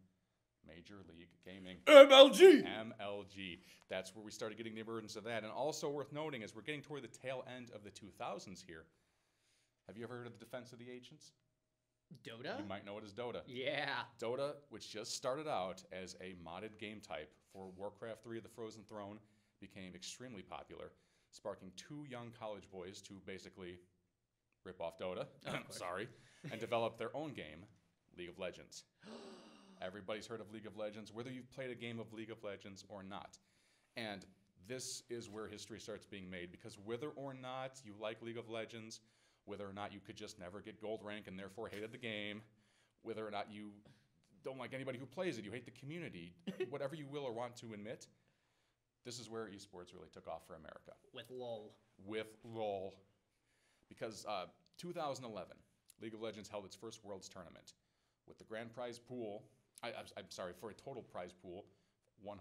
Major 0.68 0.98
League 1.10 1.30
Gaming. 1.44 1.78
MLG. 1.88 2.64
MLG. 2.64 3.60
That's 3.90 4.16
where 4.16 4.24
we 4.24 4.30
started 4.30 4.58
getting 4.58 4.76
the 4.76 4.82
emergence 4.82 5.16
of 5.16 5.24
that. 5.24 5.42
And 5.44 5.52
also 5.52 5.90
worth 5.90 6.14
noting 6.14 6.44
as 6.44 6.56
we're 6.56 6.62
getting 6.62 6.84
toward 6.84 7.02
the 7.02 7.08
tail 7.08 7.44
end 7.56 7.72
of 7.74 7.84
the 7.84 7.90
2000s 7.90 8.64
here. 8.66 8.86
Have 9.88 9.98
you 9.98 10.04
ever 10.04 10.18
heard 10.18 10.28
of 10.28 10.34
the 10.34 10.40
Defense 10.46 10.72
of 10.72 10.80
the 10.80 10.92
Ancients? 10.92 11.32
Dota. 12.24 12.60
You 12.60 12.66
might 12.68 12.86
know 12.86 12.98
it 12.98 13.04
as 13.04 13.14
Dota. 13.14 13.42
Yeah. 13.48 13.90
Dota, 14.22 14.54
which 14.70 14.92
just 14.92 15.14
started 15.16 15.48
out 15.48 15.84
as 15.92 16.16
a 16.22 16.36
modded 16.44 16.78
game 16.80 17.00
type 17.00 17.32
for 17.52 17.70
Warcraft 17.78 18.24
3 18.24 18.40
The 18.40 18.50
Frozen 18.50 18.84
Throne, 18.88 19.20
became 19.60 19.96
extremely 19.96 20.42
popular, 20.42 20.92
sparking 21.32 21.72
two 21.76 22.06
young 22.10 22.32
college 22.38 22.70
boys 22.72 23.02
to 23.04 23.14
basically 23.26 23.80
rip 24.64 24.82
off 24.82 24.98
Dota, 24.98 25.26
course. 25.46 25.78
sorry, 25.78 26.08
and 26.52 26.60
develop 26.60 26.98
their 26.98 27.16
own 27.16 27.34
game, 27.34 27.66
League 28.18 28.30
of 28.30 28.40
Legends. 28.40 28.84
Everybody's 29.82 30.26
heard 30.26 30.42
of 30.42 30.52
League 30.52 30.66
of 30.66 30.78
Legends, 30.78 31.14
whether 31.14 31.30
you've 31.30 31.52
played 31.52 31.70
a 31.70 31.76
game 31.76 32.00
of 32.00 32.12
League 32.14 32.32
of 32.32 32.44
Legends 32.44 32.86
or 32.88 33.04
not. 33.04 33.38
And 33.98 34.26
this 34.68 35.04
is 35.10 35.30
where 35.30 35.48
history 35.48 35.80
starts 35.80 36.06
being 36.06 36.30
made 36.30 36.52
because 36.52 36.78
whether 36.84 37.10
or 37.10 37.34
not 37.34 37.80
you 37.84 37.94
like 38.00 38.22
League 38.22 38.38
of 38.38 38.50
Legends, 38.50 39.02
whether 39.46 39.68
or 39.68 39.74
not 39.74 39.94
you 39.94 40.00
could 40.00 40.16
just 40.16 40.40
never 40.40 40.62
get 40.62 40.82
gold 40.82 41.02
rank 41.04 41.28
and 41.28 41.38
therefore 41.40 41.68
hated 41.70 41.92
the 41.92 41.98
game, 41.98 42.42
whether 43.04 43.26
or 43.26 43.32
not 43.32 43.48
you 43.52 43.70
don't 44.44 44.58
like 44.60 44.74
anybody 44.74 44.98
who 45.00 45.06
plays 45.06 45.38
it, 45.38 45.46
you 45.46 45.52
hate 45.52 45.66
the 45.66 45.72
community, 45.80 46.34
whatever 46.70 46.96
you 46.96 47.06
will 47.08 47.24
or 47.24 47.32
want 47.34 47.56
to 47.58 47.74
admit, 47.74 48.08
this 49.06 49.20
is 49.20 49.30
where 49.30 49.44
esports 49.46 49.94
really 49.94 50.10
took 50.12 50.28
off 50.28 50.42
for 50.48 50.56
America 50.56 50.94
With 51.14 51.26
LOL. 51.30 51.72
with 52.06 52.28
LOL. 52.44 52.96
Because 53.88 54.26
uh, 54.28 54.46
2011, 54.80 55.56
League 56.02 56.14
of 56.16 56.22
Legends 56.22 56.50
held 56.50 56.66
its 56.66 56.76
first 56.76 57.04
Worlds 57.06 57.30
tournament 57.30 57.74
with 58.28 58.38
the 58.40 58.44
grand 58.44 58.74
prize 58.74 58.98
pool. 59.00 59.44
I, 59.84 59.90
I'm, 59.90 60.06
I'm 60.18 60.30
sorry, 60.30 60.54
for 60.60 60.72
a 60.72 60.74
total 60.74 61.04
prize 61.04 61.34
pool, 61.34 61.66
$100,000. 62.26 62.36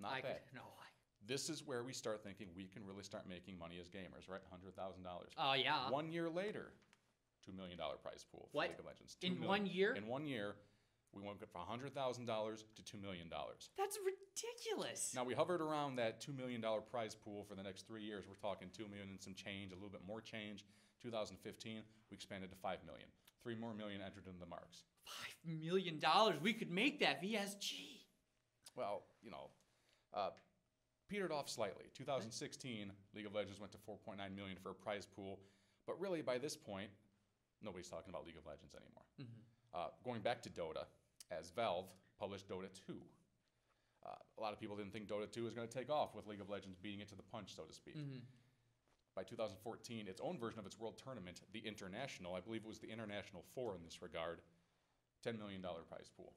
Not 0.00 0.12
I 0.12 0.20
bad. 0.20 0.22
could. 0.22 0.54
No. 0.54 0.62
I, 0.62 0.88
This 1.26 1.48
is 1.48 1.62
where 1.66 1.82
we 1.82 1.92
start 1.92 2.22
thinking 2.22 2.48
we 2.56 2.66
can 2.66 2.84
really 2.86 3.02
start 3.02 3.24
making 3.28 3.58
money 3.58 3.76
as 3.80 3.88
gamers, 3.88 4.28
right? 4.28 4.40
$100,000. 4.52 5.04
oh 5.38 5.52
yeah. 5.54 5.90
One 5.90 6.10
year 6.10 6.28
later, 6.28 6.72
$2 7.48 7.56
million 7.56 7.78
prize 8.02 8.24
pool 8.30 8.48
for 8.50 8.56
What? 8.58 8.68
League 8.70 8.78
of 8.78 8.84
Legends. 8.86 9.16
$2 9.22 9.26
In 9.28 9.32
million. 9.34 9.48
one 9.48 9.66
year? 9.66 9.94
In 9.94 10.06
one 10.06 10.26
year, 10.26 10.56
we 11.12 11.22
went 11.22 11.38
from 11.38 11.48
$100,000 11.54 11.94
to 12.74 12.96
$2 12.96 13.00
million. 13.02 13.28
That's 13.78 13.98
ridiculous. 14.04 15.12
Now 15.14 15.24
we 15.24 15.32
hovered 15.34 15.60
around 15.60 15.96
that 15.96 16.20
two 16.20 16.32
million 16.32 16.60
dollar 16.60 16.80
prize 16.80 17.14
pool 17.14 17.44
for 17.48 17.54
the 17.54 17.62
next 17.62 17.86
three 17.86 18.02
years. 18.02 18.24
We're 18.28 18.34
talking 18.48 18.68
two 18.76 18.88
million 18.88 19.08
and 19.10 19.22
some 19.22 19.34
change, 19.34 19.70
a 19.72 19.76
little 19.76 19.88
bit 19.90 20.00
more 20.06 20.20
change. 20.20 20.64
2015, 21.02 21.82
we 22.10 22.14
expanded 22.14 22.50
to 22.50 22.56
five 22.56 22.78
million. 22.86 23.06
Three 23.42 23.54
more 23.54 23.74
million 23.74 24.00
entered 24.00 24.26
into 24.26 24.40
the 24.40 24.46
marks. 24.46 24.82
Five 25.04 25.60
million 25.60 25.98
dollars. 26.00 26.36
We 26.42 26.52
could 26.52 26.70
make 26.70 26.98
that 27.00 27.22
VSG. 27.22 27.72
Well, 28.74 29.02
you 29.22 29.30
know, 29.30 29.50
uh, 30.14 30.30
petered 31.14 31.30
off 31.30 31.48
slightly. 31.48 31.84
2016, 31.94 32.90
League 33.14 33.26
of 33.26 33.34
Legends 33.34 33.60
went 33.60 33.70
to 33.70 33.78
4.9 33.78 34.18
million 34.34 34.56
for 34.60 34.70
a 34.70 34.74
prize 34.74 35.06
pool, 35.06 35.38
but 35.86 36.00
really 36.00 36.22
by 36.22 36.38
this 36.38 36.56
point, 36.56 36.90
nobody's 37.62 37.88
talking 37.88 38.10
about 38.10 38.26
League 38.26 38.36
of 38.36 38.44
Legends 38.44 38.74
anymore. 38.74 39.06
Uh, 39.72 39.88
going 40.04 40.20
back 40.20 40.42
to 40.42 40.50
Dota, 40.50 40.86
as 41.30 41.50
Valve 41.50 41.86
published 42.18 42.48
Dota 42.48 42.66
2. 42.86 42.94
Uh, 44.04 44.10
a 44.38 44.40
lot 44.40 44.52
of 44.52 44.60
people 44.60 44.76
didn't 44.76 44.92
think 44.92 45.08
Dota 45.08 45.30
2 45.30 45.44
was 45.44 45.54
going 45.54 45.66
to 45.66 45.72
take 45.72 45.90
off 45.90 46.14
with 46.14 46.26
League 46.26 46.40
of 46.40 46.50
Legends 46.50 46.76
beating 46.82 47.00
it 47.00 47.08
to 47.08 47.14
the 47.14 47.22
punch, 47.22 47.54
so 47.54 47.62
to 47.62 47.72
speak. 47.72 47.96
Mm-hmm. 47.96 48.18
by 49.14 49.22
2014 49.22 50.06
its 50.08 50.20
own 50.20 50.38
version 50.38 50.58
of 50.58 50.66
its 50.66 50.78
world 50.78 51.00
tournament, 51.02 51.40
the 51.52 51.60
International. 51.60 52.34
I 52.34 52.40
believe 52.40 52.62
it 52.64 52.68
was 52.68 52.80
the 52.80 52.90
International 52.90 53.44
Four 53.54 53.76
in 53.76 53.82
this 53.84 54.02
regard. 54.02 54.40
$10 55.26 55.38
million 55.38 55.62
prize 55.62 56.10
pool. 56.16 56.34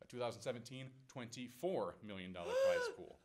By 0.00 0.06
2017, 0.10 0.86
$24 1.14 1.92
million 2.04 2.32
prize 2.34 2.88
pool. 2.96 3.18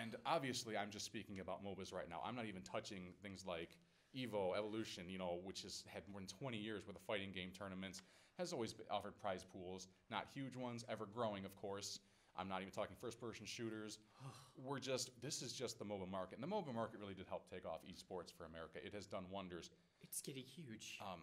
And 0.00 0.16
obviously, 0.26 0.76
I'm 0.76 0.90
just 0.90 1.06
speaking 1.06 1.40
about 1.40 1.64
MOBAs 1.64 1.92
right 1.92 2.08
now. 2.08 2.20
I'm 2.24 2.36
not 2.36 2.46
even 2.46 2.62
touching 2.62 3.12
things 3.22 3.44
like 3.46 3.70
Evo, 4.16 4.56
Evolution, 4.56 5.04
you 5.08 5.18
know, 5.18 5.40
which 5.44 5.62
has 5.62 5.84
had 5.86 6.02
more 6.10 6.20
than 6.20 6.28
20 6.28 6.56
years 6.56 6.86
worth 6.86 6.96
of 6.96 7.02
fighting 7.02 7.30
game 7.32 7.50
tournaments, 7.56 8.02
has 8.38 8.52
always 8.52 8.74
offered 8.90 9.18
prize 9.20 9.44
pools. 9.52 9.88
Not 10.10 10.26
huge 10.34 10.56
ones, 10.56 10.84
ever 10.88 11.06
growing, 11.06 11.44
of 11.44 11.54
course. 11.56 12.00
I'm 12.36 12.48
not 12.48 12.60
even 12.60 12.72
talking 12.72 12.96
first 13.00 13.20
person 13.20 13.46
shooters. 13.46 13.98
We're 14.64 14.78
just, 14.78 15.10
this 15.22 15.42
is 15.42 15.52
just 15.52 15.78
the 15.78 15.84
MOBA 15.84 16.10
market. 16.10 16.38
And 16.38 16.42
the 16.42 16.54
MOBA 16.54 16.74
market 16.74 17.00
really 17.00 17.14
did 17.14 17.26
help 17.28 17.50
take 17.50 17.66
off 17.66 17.80
esports 17.82 18.32
for 18.32 18.44
America. 18.44 18.78
It 18.84 18.94
has 18.94 19.06
done 19.06 19.24
wonders. 19.30 19.70
It's 20.02 20.20
getting 20.20 20.44
huge. 20.44 20.98
Um, 21.00 21.20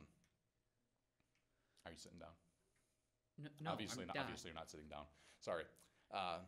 are 1.86 1.92
you 1.92 1.98
sitting 1.98 2.20
down? 2.20 2.34
no, 3.38 3.50
no, 3.62 3.72
obviously, 3.72 4.04
I'm 4.04 4.08
not, 4.08 4.18
obviously, 4.18 4.50
you're 4.50 4.56
not 4.56 4.70
sitting 4.70 4.88
down. 4.88 5.04
Sorry. 5.40 5.64
Uh, 6.14 6.40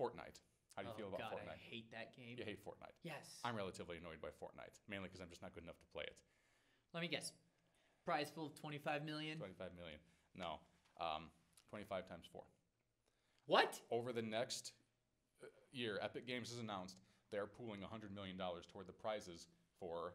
Fortnite. 0.00 0.40
How 0.76 0.82
do 0.82 0.88
you 0.88 0.94
oh, 0.94 0.98
feel 0.98 1.08
about 1.08 1.20
God, 1.20 1.32
Fortnite? 1.36 1.52
I 1.52 1.60
hate 1.60 1.90
that 1.92 2.16
game. 2.16 2.36
You 2.38 2.44
hate 2.44 2.64
Fortnite. 2.64 2.96
Yes. 3.04 3.40
I'm 3.44 3.56
relatively 3.56 3.98
annoyed 3.98 4.20
by 4.22 4.28
Fortnite, 4.28 4.80
mainly 4.88 5.08
because 5.08 5.20
I'm 5.20 5.28
just 5.28 5.42
not 5.42 5.54
good 5.54 5.64
enough 5.64 5.78
to 5.78 5.88
play 5.92 6.04
it. 6.04 6.16
Let 6.94 7.02
me 7.02 7.08
guess. 7.08 7.32
Prize 8.04 8.30
pool 8.30 8.46
of 8.46 8.54
25 8.54 9.04
million. 9.04 9.38
25 9.38 9.70
million. 9.76 9.98
No. 10.34 10.60
Um, 11.00 11.28
25 11.68 12.08
times 12.08 12.24
4. 12.32 12.42
What? 13.46 13.80
Over 13.90 14.12
the 14.12 14.22
next 14.22 14.72
uh, 15.42 15.46
year, 15.72 15.98
Epic 16.02 16.26
Games 16.26 16.50
has 16.50 16.58
announced 16.58 16.96
they're 17.30 17.46
pooling 17.46 17.80
$100 17.80 18.14
million 18.14 18.36
toward 18.36 18.86
the 18.86 18.92
prizes 18.92 19.48
for, 19.78 20.14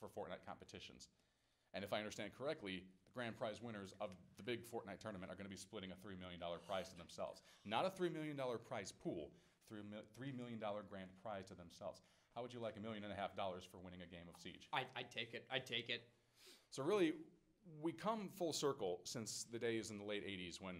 for 0.00 0.08
Fortnite 0.08 0.44
competitions. 0.46 1.08
And 1.74 1.84
if 1.84 1.92
I 1.92 1.98
understand 1.98 2.30
correctly, 2.36 2.84
the 3.04 3.12
grand 3.12 3.36
prize 3.36 3.62
winners 3.62 3.94
of 4.00 4.10
the 4.36 4.42
big 4.42 4.64
Fortnite 4.64 5.00
tournament 5.00 5.30
are 5.30 5.34
going 5.34 5.44
to 5.44 5.50
be 5.50 5.56
splitting 5.56 5.92
a 5.92 5.94
$3 5.94 6.18
million 6.18 6.40
prize 6.66 6.88
to 6.88 6.96
themselves. 6.96 7.42
Not 7.64 7.84
a 7.84 7.90
$3 7.90 8.12
million 8.12 8.38
prize 8.66 8.92
pool, 8.92 9.30
$3 9.72 9.80
$3 10.18 10.36
million 10.36 10.58
grand 10.90 11.10
prize 11.22 11.46
to 11.48 11.54
themselves. 11.54 12.02
How 12.34 12.42
would 12.42 12.52
you 12.52 12.60
like 12.60 12.76
a 12.76 12.80
million 12.80 13.04
and 13.04 13.12
a 13.12 13.16
half 13.16 13.34
dollars 13.36 13.64
for 13.70 13.78
winning 13.78 14.00
a 14.02 14.06
game 14.06 14.28
of 14.32 14.40
Siege? 14.40 14.68
I, 14.72 14.84
I'd 14.96 15.10
take 15.10 15.34
it. 15.34 15.44
I'd 15.50 15.66
take 15.66 15.88
it. 15.88 16.02
So 16.70 16.82
really, 16.82 17.14
we 17.82 17.92
come 17.92 18.28
full 18.36 18.52
circle 18.52 19.00
since 19.04 19.46
the 19.50 19.58
days 19.58 19.90
in 19.90 19.98
the 19.98 20.04
late 20.04 20.26
'80s 20.26 20.60
when, 20.60 20.76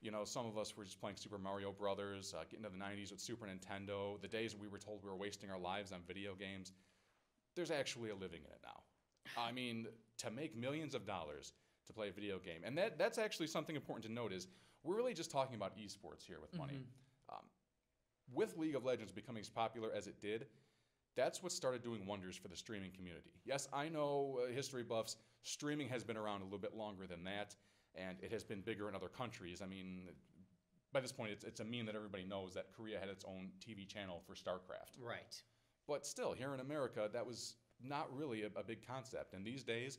you 0.00 0.10
know, 0.10 0.24
some 0.24 0.46
of 0.46 0.56
us 0.56 0.76
were 0.76 0.84
just 0.84 1.00
playing 1.00 1.16
Super 1.16 1.38
Mario 1.38 1.72
Brothers, 1.72 2.34
uh, 2.38 2.44
getting 2.50 2.64
to 2.64 2.70
the 2.70 2.78
'90s 2.78 3.10
with 3.10 3.20
Super 3.20 3.46
Nintendo. 3.46 4.20
The 4.22 4.28
days 4.28 4.56
we 4.56 4.68
were 4.68 4.78
told 4.78 5.02
we 5.02 5.10
were 5.10 5.16
wasting 5.16 5.50
our 5.50 5.58
lives 5.58 5.92
on 5.92 6.00
video 6.06 6.34
games. 6.34 6.72
There's 7.56 7.70
actually 7.70 8.10
a 8.10 8.14
living 8.14 8.40
in 8.44 8.50
it 8.50 8.60
now. 8.62 8.82
I 9.42 9.52
mean, 9.52 9.86
to 10.18 10.30
make 10.30 10.56
millions 10.56 10.94
of 10.94 11.06
dollars 11.06 11.52
to 11.86 11.92
play 11.92 12.08
a 12.08 12.12
video 12.12 12.38
game, 12.38 12.62
and 12.64 12.76
that 12.78 12.98
that's 12.98 13.18
actually 13.18 13.48
something 13.48 13.76
important 13.76 14.04
to 14.06 14.12
note 14.12 14.32
is 14.32 14.48
we're 14.82 14.96
really 14.96 15.14
just 15.14 15.30
talking 15.30 15.56
about 15.56 15.76
esports 15.76 16.24
here 16.26 16.40
with 16.40 16.56
money. 16.56 16.78
Um, 17.30 17.44
with 18.32 18.56
League 18.56 18.74
of 18.74 18.84
Legends 18.84 19.12
becoming 19.12 19.40
as 19.40 19.48
popular 19.48 19.90
as 19.94 20.06
it 20.06 20.20
did, 20.20 20.46
that's 21.16 21.42
what 21.42 21.52
started 21.52 21.82
doing 21.82 22.06
wonders 22.06 22.36
for 22.36 22.48
the 22.48 22.56
streaming 22.56 22.90
community. 22.90 23.30
Yes, 23.44 23.68
I 23.72 23.88
know 23.88 24.40
uh, 24.42 24.52
history 24.52 24.82
buffs, 24.82 25.16
streaming 25.42 25.88
has 25.88 26.02
been 26.02 26.16
around 26.16 26.40
a 26.40 26.44
little 26.44 26.58
bit 26.58 26.74
longer 26.74 27.06
than 27.06 27.22
that, 27.24 27.54
and 27.94 28.18
it 28.20 28.32
has 28.32 28.42
been 28.42 28.60
bigger 28.60 28.88
in 28.88 28.94
other 28.94 29.08
countries. 29.08 29.62
I 29.62 29.66
mean, 29.66 30.08
by 30.92 31.00
this 31.00 31.12
point, 31.12 31.30
it's, 31.30 31.44
it's 31.44 31.60
a 31.60 31.64
meme 31.64 31.86
that 31.86 31.94
everybody 31.94 32.24
knows 32.24 32.54
that 32.54 32.66
Korea 32.76 32.98
had 32.98 33.08
its 33.08 33.24
own 33.24 33.50
TV 33.60 33.86
channel 33.86 34.22
for 34.26 34.34
StarCraft. 34.34 35.00
Right. 35.00 35.40
But 35.86 36.06
still, 36.06 36.32
here 36.32 36.54
in 36.54 36.60
America, 36.60 37.08
that 37.12 37.24
was 37.26 37.56
not 37.82 38.08
really 38.16 38.42
a, 38.42 38.46
a 38.56 38.64
big 38.64 38.86
concept. 38.86 39.34
And 39.34 39.44
these 39.44 39.62
days, 39.62 39.98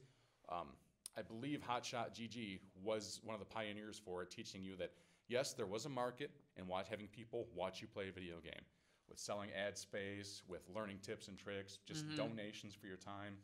um, 0.49 0.69
I 1.17 1.21
believe 1.21 1.61
Hotshot 1.61 2.13
GG 2.13 2.59
was 2.83 3.21
one 3.23 3.33
of 3.33 3.39
the 3.39 3.45
pioneers 3.45 4.01
for 4.03 4.23
it, 4.23 4.31
teaching 4.31 4.63
you 4.63 4.75
that 4.77 4.91
yes, 5.27 5.53
there 5.53 5.65
was 5.65 5.85
a 5.85 5.89
market 5.89 6.31
in 6.57 6.67
watch, 6.67 6.87
having 6.89 7.07
people 7.07 7.47
watch 7.55 7.81
you 7.81 7.87
play 7.87 8.09
a 8.09 8.11
video 8.11 8.35
game, 8.41 8.63
with 9.09 9.19
selling 9.19 9.49
ad 9.51 9.77
space, 9.77 10.43
with 10.47 10.61
learning 10.73 10.99
tips 11.01 11.27
and 11.27 11.37
tricks, 11.37 11.79
just 11.85 12.05
donations 12.15 12.73
for 12.73 12.87
your 12.87 12.97
time. 12.97 13.35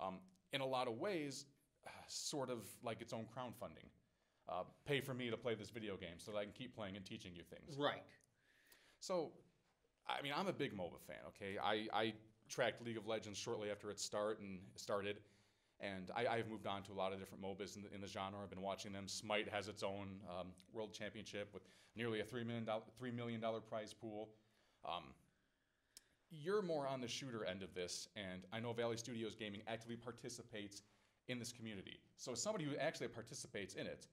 Um, 0.00 0.18
in 0.52 0.60
a 0.60 0.66
lot 0.66 0.88
of 0.88 0.98
ways, 0.98 1.46
sort 2.08 2.50
of 2.50 2.66
like 2.82 3.00
its 3.00 3.12
own 3.12 3.26
crowdfunding. 3.36 3.88
Uh, 4.48 4.62
pay 4.86 5.00
for 5.00 5.14
me 5.14 5.30
to 5.30 5.36
play 5.36 5.54
this 5.54 5.70
video 5.70 5.96
game 5.96 6.18
so 6.18 6.30
that 6.30 6.38
I 6.38 6.42
can 6.44 6.52
keep 6.52 6.74
playing 6.76 6.96
and 6.96 7.04
teaching 7.04 7.32
you 7.34 7.42
things. 7.42 7.78
Right. 7.78 8.02
So, 9.00 9.32
I 10.06 10.20
mean, 10.22 10.32
I'm 10.36 10.48
a 10.48 10.52
big 10.52 10.76
MOBA 10.76 11.00
fan. 11.06 11.16
Okay, 11.28 11.56
I, 11.62 11.86
I 11.92 12.12
tracked 12.48 12.84
League 12.84 12.98
of 12.98 13.06
Legends 13.06 13.38
shortly 13.38 13.70
after 13.70 13.90
it 13.90 13.98
start 13.98 14.40
and 14.40 14.60
started, 14.76 15.16
and 15.80 16.10
I, 16.16 16.26
I've 16.26 16.48
moved 16.48 16.66
on 16.66 16.82
to 16.84 16.92
a 16.92 16.94
lot 16.94 17.12
of 17.12 17.18
different 17.18 17.42
MOBAs 17.42 17.76
in 17.76 17.82
the, 17.82 17.94
in 17.94 18.00
the 18.00 18.06
genre. 18.06 18.40
I've 18.42 18.50
been 18.50 18.62
watching 18.62 18.92
them. 18.92 19.08
Smite 19.08 19.48
has 19.48 19.68
its 19.68 19.82
own 19.82 20.20
um, 20.28 20.48
world 20.72 20.92
championship 20.92 21.50
with 21.52 21.62
nearly 21.96 22.20
a 22.20 22.24
three 22.24 22.44
million 22.44 22.64
dollar 22.64 22.82
three 22.98 23.10
million 23.10 23.40
dollar 23.40 23.60
prize 23.60 23.92
pool. 23.92 24.30
Um, 24.84 25.04
you're 26.30 26.62
more 26.62 26.86
on 26.86 27.00
the 27.00 27.08
shooter 27.08 27.44
end 27.44 27.62
of 27.62 27.74
this, 27.74 28.08
and 28.16 28.42
I 28.52 28.60
know 28.60 28.72
Valley 28.72 28.96
Studios 28.96 29.34
Gaming 29.34 29.62
actively 29.68 29.96
participates 29.96 30.82
in 31.28 31.38
this 31.38 31.52
community. 31.52 32.00
So, 32.16 32.32
as 32.32 32.42
somebody 32.42 32.64
who 32.64 32.76
actually 32.76 33.08
participates 33.08 33.74
in 33.74 33.86
it, 33.86 34.06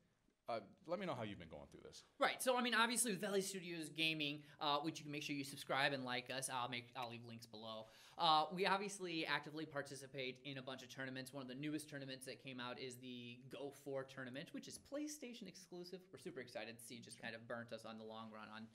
uh, 0.52 0.60
let 0.88 1.00
me 1.00 1.06
know 1.06 1.14
how 1.14 1.24
you've 1.24 1.40
been 1.40 1.50
going 1.50 1.68
through 1.72 1.82
this. 1.84 2.04
Right. 2.20 2.42
So 2.42 2.58
I 2.58 2.62
mean, 2.62 2.74
obviously 2.74 3.12
with 3.12 3.22
Valley 3.22 3.42
Studios 3.42 3.90
Gaming, 3.90 4.40
uh, 4.60 4.78
which 4.78 5.00
you 5.00 5.04
can 5.04 5.12
make 5.12 5.24
sure 5.24 5.36
you 5.36 5.44
subscribe 5.44 5.94
and 5.94 6.04
like 6.04 6.30
us. 6.30 6.50
I'll 6.54 6.70
make 6.70 6.90
I'll 6.96 7.10
leave 7.10 7.26
links 7.28 7.46
below. 7.46 7.86
Uh, 8.18 8.46
we 8.54 8.66
obviously 8.66 9.26
actively 9.26 9.66
participate 9.66 10.40
in 10.46 10.58
a 10.58 10.62
bunch 10.62 10.84
of 10.84 10.94
tournaments. 10.94 11.34
One 11.34 11.42
of 11.42 11.48
the 11.48 11.56
newest 11.56 11.90
tournaments 11.90 12.26
that 12.26 12.44
came 12.44 12.60
out 12.60 12.80
is 12.80 12.96
the 12.98 13.40
Go 13.52 13.72
4 13.84 14.04
tournament, 14.04 14.50
which 14.52 14.68
is 14.68 14.78
PlayStation 14.78 15.48
exclusive. 15.48 16.02
We're 16.12 16.20
super 16.20 16.40
excited 16.40 16.78
to 16.78 16.84
see. 16.84 17.00
Just 17.00 17.22
kind 17.22 17.34
of 17.34 17.48
burnt 17.48 17.74
us 17.74 17.86
on 17.86 17.98
the 17.98 18.04
long 18.04 18.30
run 18.32 18.48
on 18.56 18.68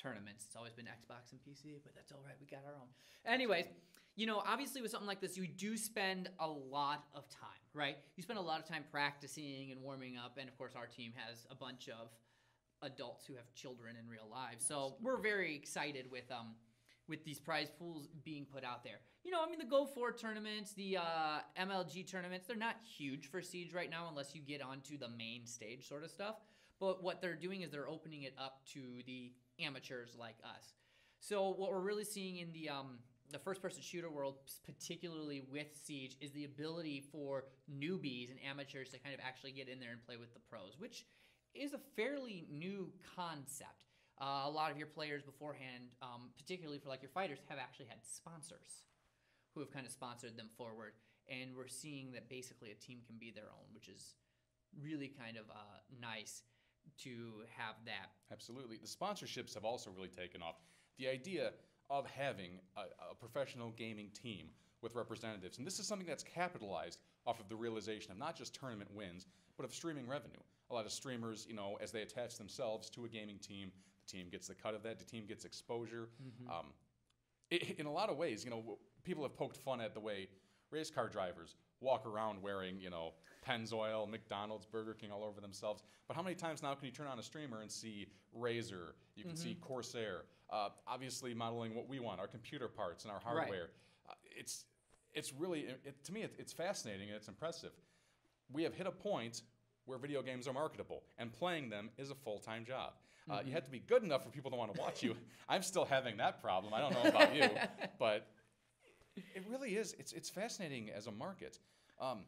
tournaments. 0.00 0.44
It's 0.46 0.56
always 0.56 0.72
been 0.72 0.86
Xbox 0.86 1.32
and 1.32 1.40
PC, 1.40 1.80
but 1.82 1.94
that's 1.94 2.12
all 2.12 2.22
right. 2.24 2.34
We 2.40 2.46
got 2.46 2.64
our 2.66 2.74
own. 2.74 2.88
Anyways, 3.26 3.66
you 4.16 4.26
know, 4.26 4.42
obviously 4.46 4.82
with 4.82 4.90
something 4.90 5.08
like 5.08 5.20
this, 5.20 5.36
you 5.36 5.46
do 5.46 5.76
spend 5.76 6.28
a 6.38 6.48
lot 6.48 7.04
of 7.14 7.28
time, 7.28 7.62
right? 7.72 7.96
You 8.16 8.22
spend 8.22 8.38
a 8.38 8.42
lot 8.42 8.60
of 8.60 8.68
time 8.68 8.84
practicing 8.90 9.70
and 9.72 9.80
warming 9.82 10.16
up, 10.16 10.38
and 10.38 10.48
of 10.48 10.56
course, 10.56 10.72
our 10.76 10.86
team 10.86 11.12
has 11.16 11.46
a 11.50 11.54
bunch 11.54 11.88
of 11.88 12.10
adults 12.82 13.26
who 13.26 13.34
have 13.34 13.52
children 13.54 13.96
in 14.00 14.08
real 14.08 14.28
lives. 14.30 14.64
So 14.66 14.96
we're 15.00 15.20
very 15.20 15.54
excited 15.54 16.10
with 16.10 16.30
um 16.30 16.54
with 17.08 17.24
these 17.24 17.38
prize 17.38 17.68
pools 17.78 18.08
being 18.24 18.46
put 18.46 18.64
out 18.64 18.82
there. 18.82 19.00
You 19.24 19.30
know, 19.30 19.42
I 19.44 19.48
mean 19.48 19.58
the 19.58 19.66
Go 19.66 19.84
4 19.84 20.12
tournaments, 20.12 20.72
the 20.72 20.96
uh, 20.96 21.40
MLG 21.60 22.10
tournaments, 22.10 22.46
they're 22.46 22.56
not 22.56 22.76
huge 22.96 23.26
for 23.30 23.42
Siege 23.42 23.74
right 23.74 23.90
now 23.90 24.06
unless 24.08 24.34
you 24.34 24.40
get 24.40 24.62
onto 24.62 24.96
the 24.96 25.08
main 25.10 25.46
stage 25.46 25.86
sort 25.86 26.02
of 26.02 26.10
stuff. 26.10 26.36
But 26.80 27.02
what 27.02 27.20
they're 27.20 27.36
doing 27.36 27.60
is 27.60 27.70
they're 27.70 27.88
opening 27.88 28.22
it 28.22 28.34
up 28.38 28.60
to 28.72 28.80
the 29.06 29.32
amateurs 29.60 30.10
like 30.18 30.36
us. 30.44 30.74
So 31.20 31.54
what 31.56 31.70
we're 31.70 31.80
really 31.80 32.04
seeing 32.04 32.38
in 32.38 32.52
the 32.52 32.68
um, 32.68 32.98
the 33.30 33.38
first 33.38 33.62
person 33.62 33.82
shooter 33.82 34.10
world, 34.10 34.36
particularly 34.64 35.42
with 35.50 35.68
Siege, 35.84 36.16
is 36.20 36.30
the 36.32 36.44
ability 36.44 37.04
for 37.10 37.44
newbies 37.70 38.30
and 38.30 38.38
amateurs 38.48 38.90
to 38.90 38.98
kind 38.98 39.14
of 39.14 39.20
actually 39.24 39.52
get 39.52 39.68
in 39.68 39.80
there 39.80 39.90
and 39.90 40.04
play 40.04 40.16
with 40.16 40.32
the 40.34 40.40
pros, 40.40 40.74
which 40.78 41.06
is 41.54 41.72
a 41.72 41.80
fairly 41.96 42.46
new 42.50 42.92
concept. 43.16 43.84
Uh, 44.20 44.42
a 44.44 44.50
lot 44.50 44.70
of 44.70 44.78
your 44.78 44.86
players 44.86 45.22
beforehand, 45.22 45.90
um, 46.02 46.30
particularly 46.36 46.78
for 46.78 46.88
like 46.88 47.02
your 47.02 47.10
fighters, 47.10 47.38
have 47.48 47.58
actually 47.58 47.86
had 47.86 47.98
sponsors 48.04 48.84
who 49.54 49.60
have 49.60 49.72
kind 49.72 49.86
of 49.86 49.92
sponsored 49.92 50.36
them 50.36 50.48
forward. 50.56 50.92
And 51.28 51.56
we're 51.56 51.68
seeing 51.68 52.12
that 52.12 52.28
basically 52.28 52.70
a 52.70 52.74
team 52.74 52.98
can 53.06 53.16
be 53.18 53.32
their 53.34 53.44
own, 53.50 53.66
which 53.72 53.88
is 53.88 54.14
really 54.80 55.08
kind 55.08 55.36
of 55.36 55.48
uh, 55.50 55.80
nice 56.00 56.42
to 57.02 57.42
have 57.56 57.74
that. 57.86 58.10
Absolutely. 58.32 58.78
The 58.78 58.86
sponsorships 58.86 59.54
have 59.54 59.64
also 59.64 59.90
really 59.90 60.08
taken 60.08 60.42
off. 60.42 60.56
The 60.98 61.08
idea 61.08 61.52
of 61.90 62.06
having 62.06 62.60
a, 62.76 62.80
a, 63.10 63.14
professional 63.14 63.70
gaming 63.76 64.10
team 64.10 64.46
with 64.80 64.94
representatives, 64.94 65.58
and 65.58 65.66
this 65.66 65.78
is 65.78 65.86
something 65.86 66.06
that's 66.06 66.22
capitalized 66.22 66.98
off 67.26 67.40
of 67.40 67.48
the 67.48 67.56
realization 67.56 68.10
of 68.10 68.18
not 68.18 68.36
just 68.36 68.54
tournament 68.54 68.90
wins, 68.94 69.26
but 69.56 69.64
of 69.64 69.74
streaming 69.74 70.08
revenue. 70.08 70.38
A 70.70 70.74
lot 70.74 70.86
of 70.86 70.92
streamers, 70.92 71.46
you 71.48 71.54
know, 71.54 71.76
as 71.82 71.92
they 71.92 72.02
attach 72.02 72.36
themselves 72.38 72.88
to 72.90 73.04
a 73.04 73.08
gaming 73.08 73.38
team, 73.38 73.70
the 74.06 74.18
team 74.18 74.28
gets 74.30 74.48
the 74.48 74.54
cut 74.54 74.74
of 74.74 74.82
that, 74.82 74.98
the 74.98 75.04
team 75.04 75.24
gets 75.26 75.44
exposure. 75.44 76.08
Um, 76.50 76.66
it, 77.50 77.78
in 77.78 77.86
a 77.86 77.92
lot 77.92 78.08
of 78.08 78.16
ways, 78.16 78.44
you 78.44 78.50
know, 78.50 78.78
people 79.04 79.22
have 79.22 79.36
poked 79.36 79.56
fun 79.56 79.80
at 79.80 79.94
the 79.94 80.00
way 80.00 80.28
race 80.70 80.90
car 80.90 81.08
drivers 81.08 81.56
walk 81.80 82.06
around 82.06 82.40
wearing, 82.42 82.80
you 82.80 82.90
know, 82.90 83.12
Pennzoil, 83.46 84.08
McDonald's, 84.10 84.64
Burger 84.64 84.94
King 84.94 85.10
all 85.12 85.22
over 85.22 85.40
themselves. 85.40 85.82
But 86.08 86.16
how 86.16 86.22
many 86.22 86.34
times 86.34 86.62
now 86.62 86.74
can 86.74 86.86
you 86.86 86.92
turn 86.92 87.06
on 87.06 87.18
a 87.18 87.22
streamer 87.22 87.60
and 87.60 87.70
see 87.70 88.06
Razer? 88.38 88.92
You 89.16 89.24
can 89.24 89.36
see 89.36 89.56
Corsair. 89.60 90.22
Uh, 90.50 90.68
obviously, 90.86 91.34
modeling 91.34 91.74
what 91.74 91.88
we 91.88 92.00
want, 92.00 92.20
our 92.20 92.26
computer 92.26 92.68
parts 92.68 93.04
and 93.04 93.10
our 93.12 93.18
Right. 93.18 93.38
hardware. 93.38 93.70
Uh, 94.08 94.12
it's 94.36 94.64
it's 95.12 95.32
really 95.32 95.60
it, 95.84 96.04
to 96.04 96.12
me 96.12 96.22
it, 96.22 96.34
it's 96.38 96.52
fascinating 96.52 97.08
and 97.08 97.16
it's 97.16 97.28
impressive. 97.28 97.72
We 98.52 98.62
have 98.64 98.74
hit 98.74 98.86
a 98.86 98.90
point 98.92 99.42
where 99.86 99.98
video 99.98 100.22
games 100.22 100.48
are 100.48 100.52
marketable, 100.52 101.02
and 101.18 101.32
playing 101.32 101.68
them 101.70 101.90
is 101.98 102.10
a 102.10 102.14
full 102.14 102.38
time 102.38 102.64
job. 102.64 102.92
Uh, 103.30 103.40
you 103.44 103.52
have 103.52 103.64
to 103.64 103.70
be 103.70 103.78
good 103.78 104.02
enough 104.02 104.22
for 104.22 104.28
people 104.30 104.50
to 104.50 104.56
want 104.56 104.74
to 104.74 104.80
watch 104.80 105.02
you. 105.02 105.16
I'm 105.48 105.62
still 105.62 105.84
having 105.86 106.18
that 106.18 106.42
problem. 106.42 106.74
I 106.74 106.80
don't 106.80 106.92
know 106.92 107.08
about 107.08 107.34
you, 107.34 107.48
but 107.98 108.26
it 109.16 109.44
really 109.48 109.76
is. 109.76 109.94
It's 109.98 110.12
it's 110.12 110.30
fascinating 110.30 110.90
as 110.90 111.06
a 111.06 111.12
market. 111.12 111.58
Um, 112.00 112.24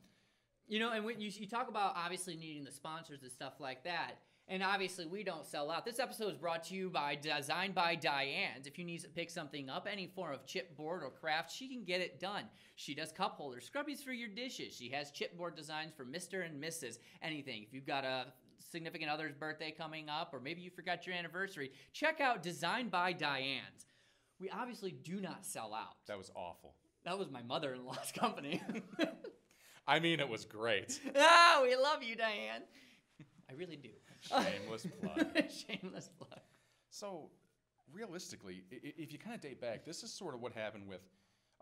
You 0.69 0.81
know, 0.81 0.91
and 0.93 1.05
when 1.05 1.21
you, 1.21 1.31
you 1.33 1.47
talk 1.47 1.69
about 1.69 1.95
obviously 1.97 2.37
needing 2.37 2.65
the 2.65 2.73
sponsors 2.73 3.23
and 3.23 3.31
stuff 3.31 3.55
like 3.61 3.85
that, 3.85 4.13
and 4.49 4.63
obviously 4.63 5.07
we 5.07 5.23
don't 5.25 5.47
sell 5.47 5.71
out. 5.71 5.85
This 5.85 5.99
episode 6.01 6.33
is 6.33 6.39
brought 6.39 6.65
to 6.65 6.75
you 6.75 6.91
by 6.91 7.17
Designed 7.17 7.75
by 7.75 7.95
Diane's. 7.95 8.67
If 8.67 8.79
you 8.79 8.85
need 8.85 9.01
to 9.03 9.09
pick 9.09 9.31
something 9.31 9.69
up, 9.71 9.87
any 9.91 10.07
form 10.07 10.35
of 10.35 10.47
chipboard 10.47 11.03
or 11.03 11.11
craft, 11.11 11.53
she 11.53 11.69
can 11.69 11.85
get 11.85 12.01
it 12.01 12.19
done. 12.21 12.45
She 12.75 12.95
does 12.95 13.13
cup 13.13 13.37
holders, 13.37 13.69
scrubbies 13.71 14.05
for 14.05 14.13
your 14.13 14.29
dishes. 14.29 14.77
She 14.77 14.89
has 14.91 15.13
chipboard 15.13 15.57
designs 15.57 15.93
for 15.97 16.05
Mr. 16.05 16.45
and 16.45 16.63
Mrs. 16.63 16.99
Anything. 17.23 17.63
If 17.63 17.73
you've 17.73 17.87
got 17.87 18.05
a 18.05 18.27
significant 18.59 19.11
other's 19.11 19.35
birthday 19.35 19.71
coming 19.71 20.09
up, 20.09 20.31
or 20.33 20.41
maybe 20.41 20.61
you 20.63 20.71
forgot 20.71 21.07
your 21.07 21.17
anniversary, 21.17 21.71
check 21.93 22.21
out 22.21 22.43
Designed 22.43 22.91
by 22.91 23.13
Diane's. 23.13 23.87
We 24.39 24.51
obviously 24.51 24.93
do 24.93 25.21
not 25.21 25.45
sell 25.47 25.73
out. 25.75 25.97
that 26.09 26.19
was 26.19 26.31
awful. 26.35 26.75
That 27.05 27.19
was 27.19 27.31
my 27.31 27.43
mother-in-law's 27.43 28.13
company. 28.19 28.61
I 29.87 30.01
mean, 30.01 30.19
it 30.21 30.29
was 30.29 30.45
great. 30.45 31.01
ah, 31.17 31.61
we 31.63 31.77
love 31.77 32.03
you, 32.03 32.17
Diane. 32.17 32.63
I 33.49 33.53
really 33.55 33.77
do. 33.77 33.91
Shameless 34.23 34.87
plug. 35.01 35.27
Shameless 35.69 36.11
plug. 36.19 36.41
So, 36.91 37.31
realistically, 37.93 38.65
if 38.71 39.13
you 39.13 39.19
kind 39.19 39.35
of 39.35 39.41
date 39.41 39.61
back, 39.61 39.85
this 39.85 40.03
is 40.03 40.13
sort 40.13 40.35
of 40.35 40.41
what 40.41 40.53
happened 40.53 40.89
with, 40.89 41.03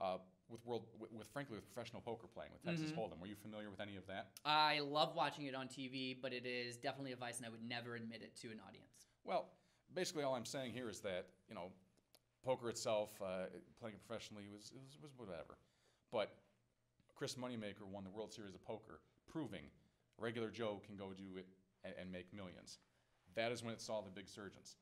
uh, 0.01 0.17
with 0.49 0.65
world, 0.65 0.87
with, 0.99 1.13
with 1.13 1.29
frankly, 1.29 1.57
with 1.57 1.71
professional 1.73 2.01
poker 2.01 2.27
playing 2.27 2.53
with 2.53 2.63
Texas 2.65 2.91
Hold'em. 2.97 3.21
Were 3.21 3.27
you 3.27 3.37
familiar 3.37 3.69
with 3.71 3.81
any 3.81 3.97
of 3.97 4.07
that? 4.07 4.29
I 4.47 4.81
love 4.81 5.15
watching 5.15 5.45
it 5.45 5.55
on 5.55 5.69
TV, 5.69 6.17
but 6.21 6.33
it 6.33 6.47
is 6.47 6.77
definitely 6.79 7.13
a 7.13 7.17
vice, 7.17 7.37
and 7.37 7.47
I 7.47 7.51
would 7.51 7.63
never 7.69 7.95
admit 7.97 8.23
it 8.23 8.35
to 8.41 8.49
an 8.49 8.61
audience. 8.67 9.07
Well, 9.25 9.51
basically, 9.93 10.23
all 10.25 10.35
I'm 10.35 10.47
saying 10.47 10.73
here 10.73 10.89
is 10.89 11.01
that 11.01 11.27
you 11.49 11.55
know, 11.55 11.71
poker 12.45 12.69
itself, 12.69 13.11
uh, 13.23 13.47
playing 13.81 13.97
it 13.97 14.07
professionally 14.07 14.45
was, 14.53 14.73
was 14.75 14.99
was 15.03 15.13
whatever, 15.17 15.59
but 16.13 16.35
Chris 17.15 17.35
Moneymaker 17.35 17.87
won 17.91 18.05
the 18.05 18.11
World 18.11 18.33
Series 18.33 18.55
of 18.55 18.65
Poker, 18.65 19.01
proving 19.27 19.65
regular 20.19 20.51
Joe 20.51 20.81
can 20.85 20.97
go 20.97 21.13
do 21.17 21.39
it 21.39 21.47
and, 21.85 21.95
and 22.01 22.13
make 22.13 22.33
millions. 22.33 22.79
That 23.35 23.53
is 23.53 23.63
when 23.63 23.73
it 23.73 23.81
saw 23.81 24.01
the 24.01 24.11
big 24.11 24.29
surgeons. 24.29 24.77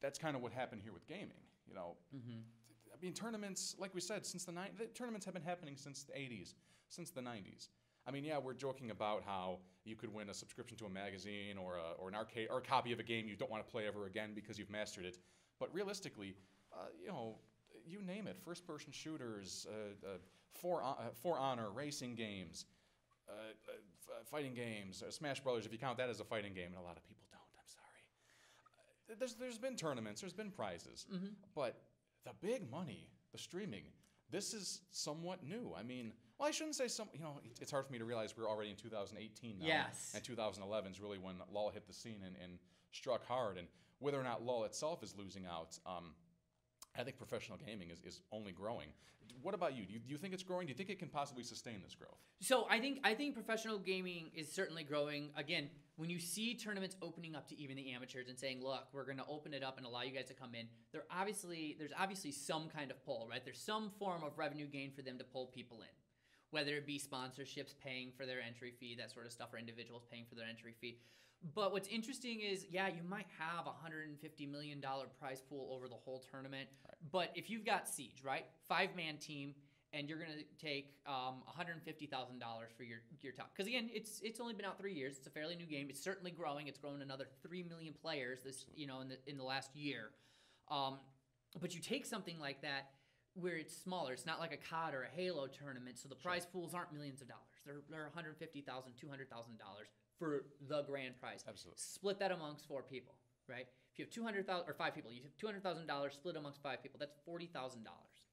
That's 0.00 0.18
kind 0.18 0.36
of 0.36 0.42
what 0.42 0.52
happened 0.52 0.82
here 0.82 0.92
with 0.92 1.06
gaming. 1.06 1.42
You 1.66 1.74
know, 1.74 1.96
I 2.92 2.96
mean, 3.02 3.12
tournaments, 3.12 3.74
like 3.78 3.94
we 3.94 4.00
said, 4.00 4.24
since 4.24 4.44
the 4.44 4.52
nine, 4.52 4.70
the 4.78 4.86
tournaments 4.86 5.24
have 5.26 5.34
been 5.34 5.42
happening 5.42 5.76
since 5.76 6.04
the 6.04 6.12
'80s. 6.12 6.54
since 6.88 7.10
the 7.10 7.20
90s. 7.20 7.68
I 8.06 8.12
mean, 8.12 8.24
yeah, 8.24 8.38
we're 8.38 8.54
joking 8.54 8.90
about 8.92 9.24
how 9.26 9.58
you 9.84 9.96
could 9.96 10.14
win 10.14 10.30
a 10.30 10.34
subscription 10.34 10.76
to 10.78 10.86
a 10.86 10.88
magazine 10.88 11.58
or, 11.58 11.76
a, 11.76 12.00
or 12.00 12.08
an 12.08 12.14
arcade 12.14 12.48
or 12.50 12.58
a 12.58 12.62
copy 12.62 12.92
of 12.92 13.00
a 13.00 13.02
game 13.02 13.26
you 13.28 13.34
don't 13.36 13.50
want 13.50 13.66
to 13.66 13.70
play 13.70 13.86
ever 13.86 14.06
again 14.06 14.30
because 14.34 14.58
you've 14.58 14.70
mastered 14.70 15.04
it. 15.04 15.18
But 15.58 15.72
realistically, 15.74 16.34
uh, 16.72 16.86
you 17.00 17.08
know, 17.08 17.36
you 17.86 18.02
name 18.02 18.26
it 18.26 18.36
first 18.44 18.66
person 18.66 18.92
shooters, 18.92 19.66
uh, 19.68 20.06
uh, 20.06 20.10
for, 20.52 20.82
uh, 20.82 20.94
for 21.22 21.38
honor, 21.38 21.70
racing 21.70 22.14
games, 22.14 22.64
uh, 23.28 23.32
uh, 23.32 24.12
fighting 24.30 24.54
games, 24.54 25.02
uh, 25.06 25.10
Smash 25.10 25.40
Brothers, 25.40 25.66
if 25.66 25.72
you 25.72 25.78
count 25.78 25.98
that 25.98 26.08
as 26.08 26.20
a 26.20 26.24
fighting 26.24 26.54
game, 26.54 26.68
and 26.68 26.76
a 26.76 26.82
lot 26.82 26.96
of 26.96 27.04
people 27.06 27.24
don't, 27.30 27.40
I'm 27.58 27.66
sorry. 27.66 29.10
Uh, 29.10 29.14
there's, 29.18 29.34
there's 29.34 29.58
been 29.58 29.76
tournaments, 29.76 30.20
there's 30.20 30.32
been 30.32 30.50
prizes, 30.50 31.06
but 31.54 31.80
the 32.24 32.32
big 32.40 32.70
money, 32.70 33.08
the 33.32 33.38
streaming, 33.38 33.82
this 34.30 34.54
is 34.54 34.80
somewhat 34.90 35.44
new. 35.44 35.72
I 35.78 35.82
mean, 35.82 36.12
well, 36.38 36.48
I 36.48 36.52
shouldn't 36.52 36.74
say 36.74 36.88
some. 36.88 37.08
You 37.14 37.20
know, 37.20 37.40
it, 37.44 37.58
it's 37.60 37.70
hard 37.70 37.86
for 37.86 37.92
me 37.92 37.98
to 37.98 38.04
realize 38.04 38.34
we're 38.36 38.48
already 38.48 38.70
in 38.70 38.76
2018 38.76 39.58
now. 39.60 39.66
Yes. 39.66 40.12
And 40.14 40.24
2011 40.24 40.90
is 40.92 41.00
really 41.00 41.18
when 41.18 41.36
LOL 41.52 41.70
hit 41.70 41.86
the 41.86 41.92
scene 41.92 42.20
and, 42.26 42.34
and 42.42 42.58
struck 42.96 43.26
hard. 43.26 43.58
And 43.58 43.68
whether 43.98 44.18
or 44.18 44.24
not 44.24 44.42
LOL 44.42 44.64
itself 44.64 45.02
is 45.02 45.14
losing 45.16 45.46
out, 45.46 45.78
um, 45.86 46.14
I 46.98 47.04
think 47.04 47.16
professional 47.16 47.58
gaming 47.58 47.90
is, 47.90 48.00
is 48.04 48.22
only 48.32 48.52
growing. 48.52 48.88
What 49.42 49.54
about 49.54 49.76
you? 49.76 49.84
Do, 49.84 49.92
you? 49.92 49.98
do 49.98 50.10
you 50.10 50.16
think 50.16 50.32
it's 50.34 50.42
growing? 50.42 50.66
Do 50.66 50.70
you 50.70 50.76
think 50.76 50.88
it 50.88 50.98
can 50.98 51.08
possibly 51.08 51.44
sustain 51.44 51.80
this 51.82 51.94
growth? 51.94 52.18
So 52.40 52.66
I 52.70 52.78
think 52.78 53.00
I 53.04 53.14
think 53.14 53.34
professional 53.34 53.78
gaming 53.78 54.30
is 54.34 54.50
certainly 54.50 54.82
growing. 54.82 55.30
Again, 55.36 55.68
when 55.96 56.10
you 56.10 56.18
see 56.18 56.54
tournaments 56.54 56.96
opening 57.02 57.34
up 57.34 57.48
to 57.48 57.58
even 57.60 57.76
the 57.76 57.92
amateurs 57.92 58.28
and 58.28 58.38
saying, 58.38 58.62
"Look, 58.62 58.86
we're 58.92 59.04
going 59.04 59.18
to 59.18 59.26
open 59.28 59.52
it 59.52 59.62
up 59.62 59.78
and 59.78 59.86
allow 59.86 60.02
you 60.02 60.12
guys 60.12 60.26
to 60.28 60.34
come 60.34 60.54
in," 60.54 60.68
there 60.92 61.04
obviously 61.10 61.76
there's 61.78 61.92
obviously 61.98 62.32
some 62.32 62.68
kind 62.68 62.90
of 62.90 63.04
pull, 63.04 63.26
right? 63.28 63.44
There's 63.44 63.60
some 63.60 63.90
form 63.98 64.22
of 64.22 64.38
revenue 64.38 64.66
gain 64.66 64.90
for 64.92 65.02
them 65.02 65.18
to 65.18 65.24
pull 65.24 65.46
people 65.46 65.80
in, 65.80 65.94
whether 66.50 66.74
it 66.76 66.86
be 66.86 66.98
sponsorships 66.98 67.74
paying 67.82 68.12
for 68.16 68.26
their 68.26 68.40
entry 68.40 68.72
fee, 68.78 68.96
that 68.98 69.10
sort 69.10 69.26
of 69.26 69.32
stuff, 69.32 69.52
or 69.52 69.58
individuals 69.58 70.04
paying 70.10 70.24
for 70.28 70.34
their 70.34 70.46
entry 70.46 70.74
fee. 70.80 70.98
But 71.54 71.72
what's 71.72 71.88
interesting 71.88 72.40
is, 72.40 72.66
yeah, 72.70 72.88
you 72.88 73.02
might 73.08 73.26
have 73.38 73.66
a 73.66 73.70
$150 73.70 74.50
million 74.50 74.82
prize 75.20 75.42
pool 75.48 75.68
over 75.72 75.88
the 75.88 75.94
whole 75.94 76.24
tournament. 76.30 76.68
Right. 76.84 76.94
But 77.12 77.30
if 77.34 77.50
you've 77.50 77.64
got 77.64 77.88
Siege, 77.88 78.22
right? 78.24 78.46
Five 78.68 78.96
man 78.96 79.18
team, 79.18 79.54
and 79.92 80.08
you're 80.08 80.18
going 80.18 80.30
to 80.30 80.64
take 80.64 80.94
um, 81.06 81.42
$150,000 81.48 82.10
for 82.76 82.82
your, 82.82 82.98
your 83.22 83.32
top. 83.32 83.50
Because 83.54 83.68
again, 83.68 83.88
it's 83.92 84.20
it's 84.22 84.40
only 84.40 84.52
been 84.52 84.66
out 84.66 84.78
three 84.78 84.92
years. 84.92 85.16
It's 85.16 85.26
a 85.26 85.30
fairly 85.30 85.56
new 85.56 85.64
game. 85.64 85.86
It's 85.88 86.02
certainly 86.02 86.30
growing. 86.30 86.66
It's 86.66 86.78
grown 86.78 87.02
another 87.02 87.26
3 87.42 87.62
million 87.62 87.94
players 87.94 88.40
this, 88.42 88.66
you 88.74 88.86
know, 88.86 89.00
in 89.00 89.08
the, 89.08 89.16
in 89.26 89.36
the 89.36 89.44
last 89.44 89.74
year. 89.74 90.10
Um, 90.70 90.98
but 91.60 91.74
you 91.74 91.80
take 91.80 92.04
something 92.04 92.38
like 92.38 92.62
that 92.62 92.90
where 93.34 93.56
it's 93.56 93.76
smaller. 93.76 94.12
It's 94.12 94.26
not 94.26 94.40
like 94.40 94.52
a 94.52 94.56
COD 94.56 94.94
or 94.94 95.02
a 95.04 95.14
Halo 95.14 95.46
tournament, 95.46 95.98
so 95.98 96.08
the 96.08 96.16
prize 96.16 96.42
sure. 96.42 96.50
pools 96.52 96.74
aren't 96.74 96.92
millions 96.92 97.20
of 97.20 97.28
dollars. 97.28 97.42
They're, 97.64 97.82
they're 97.90 98.10
$150,000, 98.16 98.64
$200,000 98.64 99.26
for 100.18 100.44
the 100.68 100.82
grand 100.82 101.18
prize. 101.20 101.44
Absolutely. 101.48 101.78
Split 101.78 102.18
that 102.18 102.32
amongst 102.32 102.66
four 102.66 102.82
people, 102.82 103.14
right? 103.48 103.66
If 103.92 103.98
you 103.98 104.04
have 104.04 104.12
two 104.12 104.24
hundred 104.24 104.46
thousand 104.46 104.68
or 104.68 104.74
five 104.74 104.94
people, 104.94 105.12
you 105.12 105.22
have 105.22 105.36
two 105.36 105.46
hundred 105.46 105.62
thousand 105.62 105.86
dollars 105.86 106.14
split 106.14 106.36
amongst 106.36 106.62
five 106.62 106.82
people. 106.82 106.98
That's 106.98 107.16
forty 107.24 107.46
thousand 107.46 107.84
dollars, 107.84 108.28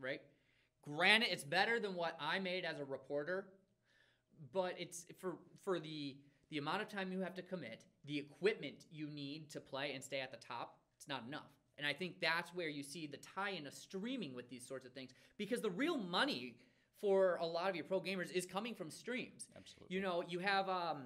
right? 0.00 0.20
Granted, 0.82 1.28
it's 1.30 1.44
better 1.44 1.80
than 1.80 1.94
what 1.94 2.16
I 2.20 2.38
made 2.38 2.64
as 2.64 2.78
a 2.80 2.84
reporter, 2.84 3.46
but 4.52 4.74
it's 4.78 5.06
for 5.18 5.36
for 5.64 5.80
the 5.80 6.16
the 6.50 6.58
amount 6.58 6.82
of 6.82 6.88
time 6.88 7.12
you 7.12 7.20
have 7.20 7.34
to 7.34 7.42
commit, 7.42 7.84
the 8.06 8.18
equipment 8.18 8.86
you 8.90 9.08
need 9.08 9.50
to 9.50 9.60
play 9.60 9.92
and 9.92 10.02
stay 10.02 10.20
at 10.20 10.30
the 10.30 10.38
top. 10.38 10.78
It's 10.96 11.08
not 11.08 11.24
enough. 11.26 11.50
And 11.76 11.86
I 11.86 11.92
think 11.92 12.20
that's 12.20 12.54
where 12.54 12.68
you 12.68 12.82
see 12.82 13.06
the 13.06 13.18
tie-in 13.18 13.66
of 13.66 13.74
streaming 13.74 14.34
with 14.34 14.48
these 14.48 14.66
sorts 14.66 14.84
of 14.86 14.92
things 14.92 15.10
because 15.36 15.60
the 15.60 15.70
real 15.70 15.96
money 15.96 16.56
for 17.00 17.36
a 17.36 17.46
lot 17.46 17.70
of 17.70 17.76
your 17.76 17.84
pro 17.84 18.00
gamers 18.00 18.32
is 18.32 18.46
coming 18.46 18.74
from 18.74 18.90
streams. 18.90 19.46
Absolutely. 19.56 19.94
You 19.94 20.02
know, 20.02 20.24
you 20.26 20.40
have 20.40 20.68
um 20.68 21.02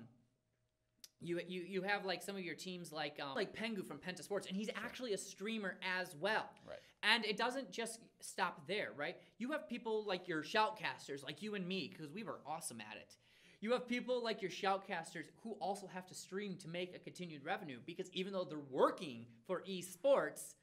you 1.22 1.40
you 1.46 1.62
you 1.62 1.82
have 1.82 2.04
like 2.04 2.22
some 2.22 2.36
of 2.36 2.42
your 2.42 2.54
teams 2.54 2.92
like 2.92 3.18
um, 3.22 3.34
like 3.34 3.54
Pengu 3.54 3.86
from 3.86 3.98
Penta 3.98 4.22
Sports, 4.22 4.46
and 4.46 4.56
he's 4.56 4.70
actually 4.74 5.12
a 5.12 5.18
streamer 5.18 5.76
as 5.98 6.14
well. 6.20 6.50
Right. 6.66 6.78
And 7.02 7.24
it 7.24 7.36
doesn't 7.36 7.72
just 7.72 8.00
stop 8.20 8.66
there, 8.68 8.90
right? 8.96 9.16
You 9.38 9.50
have 9.52 9.68
people 9.68 10.04
like 10.06 10.28
your 10.28 10.42
shoutcasters, 10.42 11.24
like 11.24 11.42
you 11.42 11.54
and 11.54 11.66
me, 11.66 11.88
because 11.92 12.12
we 12.12 12.22
were 12.22 12.38
awesome 12.46 12.80
at 12.80 12.96
it. 12.96 13.16
You 13.60 13.72
have 13.72 13.86
people 13.88 14.22
like 14.22 14.42
your 14.42 14.50
shoutcasters 14.50 15.26
who 15.42 15.52
also 15.60 15.86
have 15.86 16.06
to 16.08 16.14
stream 16.14 16.56
to 16.62 16.68
make 16.68 16.96
a 16.96 16.98
continued 16.98 17.44
revenue 17.44 17.78
because 17.86 18.10
even 18.12 18.32
though 18.32 18.44
they're 18.44 18.58
working 18.70 19.26
for 19.46 19.62
esports, 19.62 20.54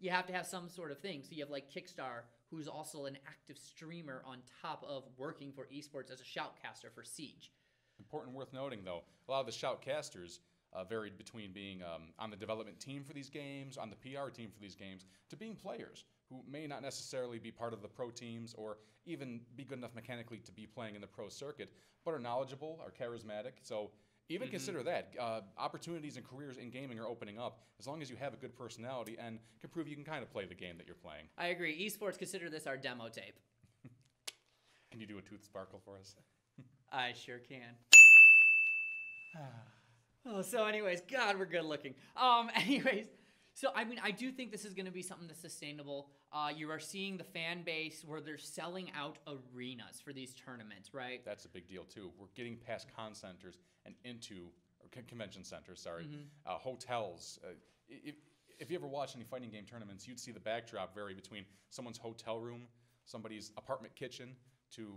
you 0.00 0.10
have 0.10 0.26
to 0.26 0.32
have 0.32 0.46
some 0.46 0.68
sort 0.68 0.90
of 0.90 0.98
thing. 0.98 1.22
So 1.22 1.30
you 1.32 1.42
have 1.44 1.50
like 1.50 1.70
KiXSTAr, 1.70 2.22
who's 2.50 2.66
also 2.66 3.04
an 3.04 3.16
active 3.28 3.58
streamer 3.58 4.22
on 4.26 4.38
top 4.62 4.84
of 4.88 5.04
working 5.16 5.52
for 5.52 5.66
esports 5.66 6.10
as 6.12 6.20
a 6.20 6.24
shoutcaster 6.24 6.92
for 6.92 7.04
Siege. 7.04 7.52
Important 7.98 8.34
worth 8.34 8.52
noting, 8.52 8.80
though, 8.84 9.02
a 9.28 9.30
lot 9.30 9.40
of 9.40 9.46
the 9.46 9.52
shoutcasters 9.52 10.38
uh, 10.72 10.84
varied 10.84 11.16
between 11.16 11.52
being 11.52 11.82
um, 11.82 12.12
on 12.18 12.30
the 12.30 12.36
development 12.36 12.78
team 12.78 13.02
for 13.04 13.12
these 13.12 13.28
games, 13.28 13.76
on 13.76 13.90
the 13.90 13.96
PR 13.96 14.30
team 14.30 14.50
for 14.50 14.60
these 14.60 14.74
games, 14.74 15.04
to 15.30 15.36
being 15.36 15.54
players 15.54 16.04
who 16.28 16.42
may 16.50 16.66
not 16.66 16.82
necessarily 16.82 17.38
be 17.38 17.50
part 17.50 17.72
of 17.72 17.82
the 17.82 17.88
pro 17.88 18.10
teams 18.10 18.54
or 18.56 18.76
even 19.06 19.40
be 19.56 19.64
good 19.64 19.78
enough 19.78 19.94
mechanically 19.94 20.38
to 20.38 20.52
be 20.52 20.66
playing 20.66 20.94
in 20.94 21.00
the 21.00 21.06
pro 21.06 21.28
circuit, 21.28 21.72
but 22.04 22.12
are 22.12 22.18
knowledgeable, 22.18 22.78
are 22.84 22.90
charismatic. 22.90 23.52
So 23.62 23.90
even 24.28 24.48
consider 24.48 24.82
that 24.82 25.12
uh, 25.18 25.40
opportunities 25.56 26.16
and 26.16 26.28
careers 26.28 26.58
in 26.58 26.68
gaming 26.70 26.98
are 26.98 27.06
opening 27.06 27.38
up 27.38 27.60
as 27.80 27.86
long 27.86 28.02
as 28.02 28.10
you 28.10 28.16
have 28.16 28.34
a 28.34 28.36
good 28.36 28.54
personality 28.54 29.16
and 29.18 29.38
can 29.60 29.70
prove 29.70 29.88
you 29.88 29.94
can 29.94 30.04
kind 30.04 30.22
of 30.22 30.30
play 30.30 30.44
the 30.44 30.54
game 30.54 30.76
that 30.76 30.86
you're 30.86 30.96
playing. 30.96 31.24
I 31.38 31.46
agree. 31.46 31.88
Esports 31.88 32.18
consider 32.18 32.50
this 32.50 32.66
our 32.66 32.76
demo 32.76 33.08
tape. 33.08 33.38
Can 34.90 35.00
you 35.00 35.06
do 35.06 35.18
a 35.18 35.22
tooth 35.22 35.44
sparkle 35.44 35.80
for 35.84 35.96
us? 35.98 36.14
I 36.92 37.12
sure 37.12 37.38
can. 37.38 37.74
oh, 40.26 40.42
so 40.42 40.64
anyways, 40.64 41.02
God, 41.10 41.38
we're 41.38 41.46
good 41.46 41.64
looking. 41.64 41.94
Um, 42.16 42.50
anyways, 42.54 43.06
so 43.54 43.70
I 43.74 43.84
mean, 43.84 44.00
I 44.02 44.10
do 44.10 44.30
think 44.30 44.52
this 44.52 44.64
is 44.64 44.74
going 44.74 44.86
to 44.86 44.92
be 44.92 45.02
something 45.02 45.26
that's 45.26 45.40
sustainable. 45.40 46.10
Uh, 46.32 46.50
you 46.54 46.70
are 46.70 46.78
seeing 46.78 47.16
the 47.16 47.24
fan 47.24 47.62
base 47.62 48.04
where 48.06 48.20
they're 48.20 48.38
selling 48.38 48.90
out 48.96 49.18
arenas 49.26 50.00
for 50.02 50.12
these 50.12 50.34
tournaments, 50.34 50.94
right? 50.94 51.24
That's 51.24 51.44
a 51.44 51.48
big 51.48 51.68
deal 51.68 51.84
too. 51.84 52.10
We're 52.18 52.26
getting 52.36 52.56
past 52.56 52.86
con 52.94 53.14
centers 53.14 53.58
and 53.84 53.94
into 54.04 54.46
or 54.80 54.88
con- 54.92 55.04
convention 55.08 55.44
centers. 55.44 55.80
Sorry, 55.80 56.06
uh, 56.46 56.58
hotels. 56.58 57.38
Uh, 57.44 57.54
if, 57.88 58.14
if 58.58 58.70
you 58.70 58.76
ever 58.76 58.86
watch 58.86 59.14
any 59.14 59.24
fighting 59.24 59.50
game 59.50 59.64
tournaments, 59.64 60.06
you'd 60.06 60.20
see 60.20 60.32
the 60.32 60.40
backdrop 60.40 60.94
vary 60.94 61.14
between 61.14 61.44
someone's 61.70 61.98
hotel 61.98 62.38
room, 62.38 62.62
somebody's 63.04 63.52
apartment 63.56 63.94
kitchen, 63.94 64.34
to 64.72 64.92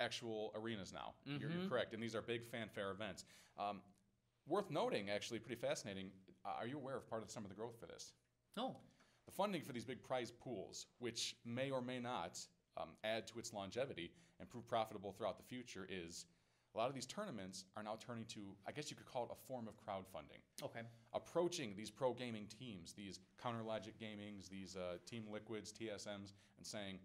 actual 0.00 0.52
arenas. 0.54 0.92
Now, 0.92 1.14
you're, 1.24 1.50
you're 1.50 1.68
correct, 1.68 1.94
and 1.94 2.02
these 2.02 2.14
are 2.14 2.22
big 2.22 2.46
fanfare 2.46 2.90
events. 2.90 3.24
Um, 3.58 3.80
worth 4.46 4.70
noting, 4.70 5.10
actually, 5.10 5.38
pretty 5.38 5.60
fascinating. 5.60 6.10
Uh, 6.44 6.50
are 6.60 6.66
you 6.66 6.76
aware 6.76 6.96
of 6.96 7.08
part 7.08 7.22
of 7.22 7.30
some 7.30 7.44
of 7.44 7.48
the 7.48 7.56
growth 7.56 7.78
for 7.78 7.86
this? 7.86 8.12
No. 8.56 8.76
The 9.26 9.32
funding 9.32 9.62
for 9.62 9.72
these 9.72 9.84
big 9.84 10.02
prize 10.02 10.30
pools, 10.30 10.86
which 10.98 11.36
may 11.44 11.70
or 11.70 11.82
may 11.82 11.98
not 11.98 12.38
um, 12.76 12.90
add 13.02 13.26
to 13.28 13.38
its 13.38 13.52
longevity 13.52 14.12
and 14.38 14.48
prove 14.48 14.66
profitable 14.66 15.12
throughout 15.12 15.36
the 15.36 15.44
future, 15.44 15.86
is 15.90 16.26
a 16.74 16.78
lot 16.78 16.88
of 16.88 16.94
these 16.94 17.06
tournaments 17.06 17.64
are 17.76 17.82
now 17.82 17.96
turning 17.98 18.26
to, 18.26 18.40
I 18.68 18.72
guess 18.72 18.90
you 18.90 18.96
could 18.96 19.06
call 19.06 19.24
it 19.24 19.30
a 19.32 19.46
form 19.48 19.66
of 19.66 19.74
crowdfunding. 19.76 20.42
Okay. 20.62 20.82
Approaching 21.14 21.74
these 21.74 21.90
pro 21.90 22.12
gaming 22.12 22.46
teams, 22.58 22.92
these 22.92 23.18
Counter 23.42 23.62
Logic 23.62 23.94
Gamings, 23.98 24.48
these 24.48 24.76
uh, 24.76 24.98
Team 25.06 25.24
Liquids, 25.32 25.72
TSMs, 25.72 26.34
and 26.58 26.66
saying, 26.66 26.98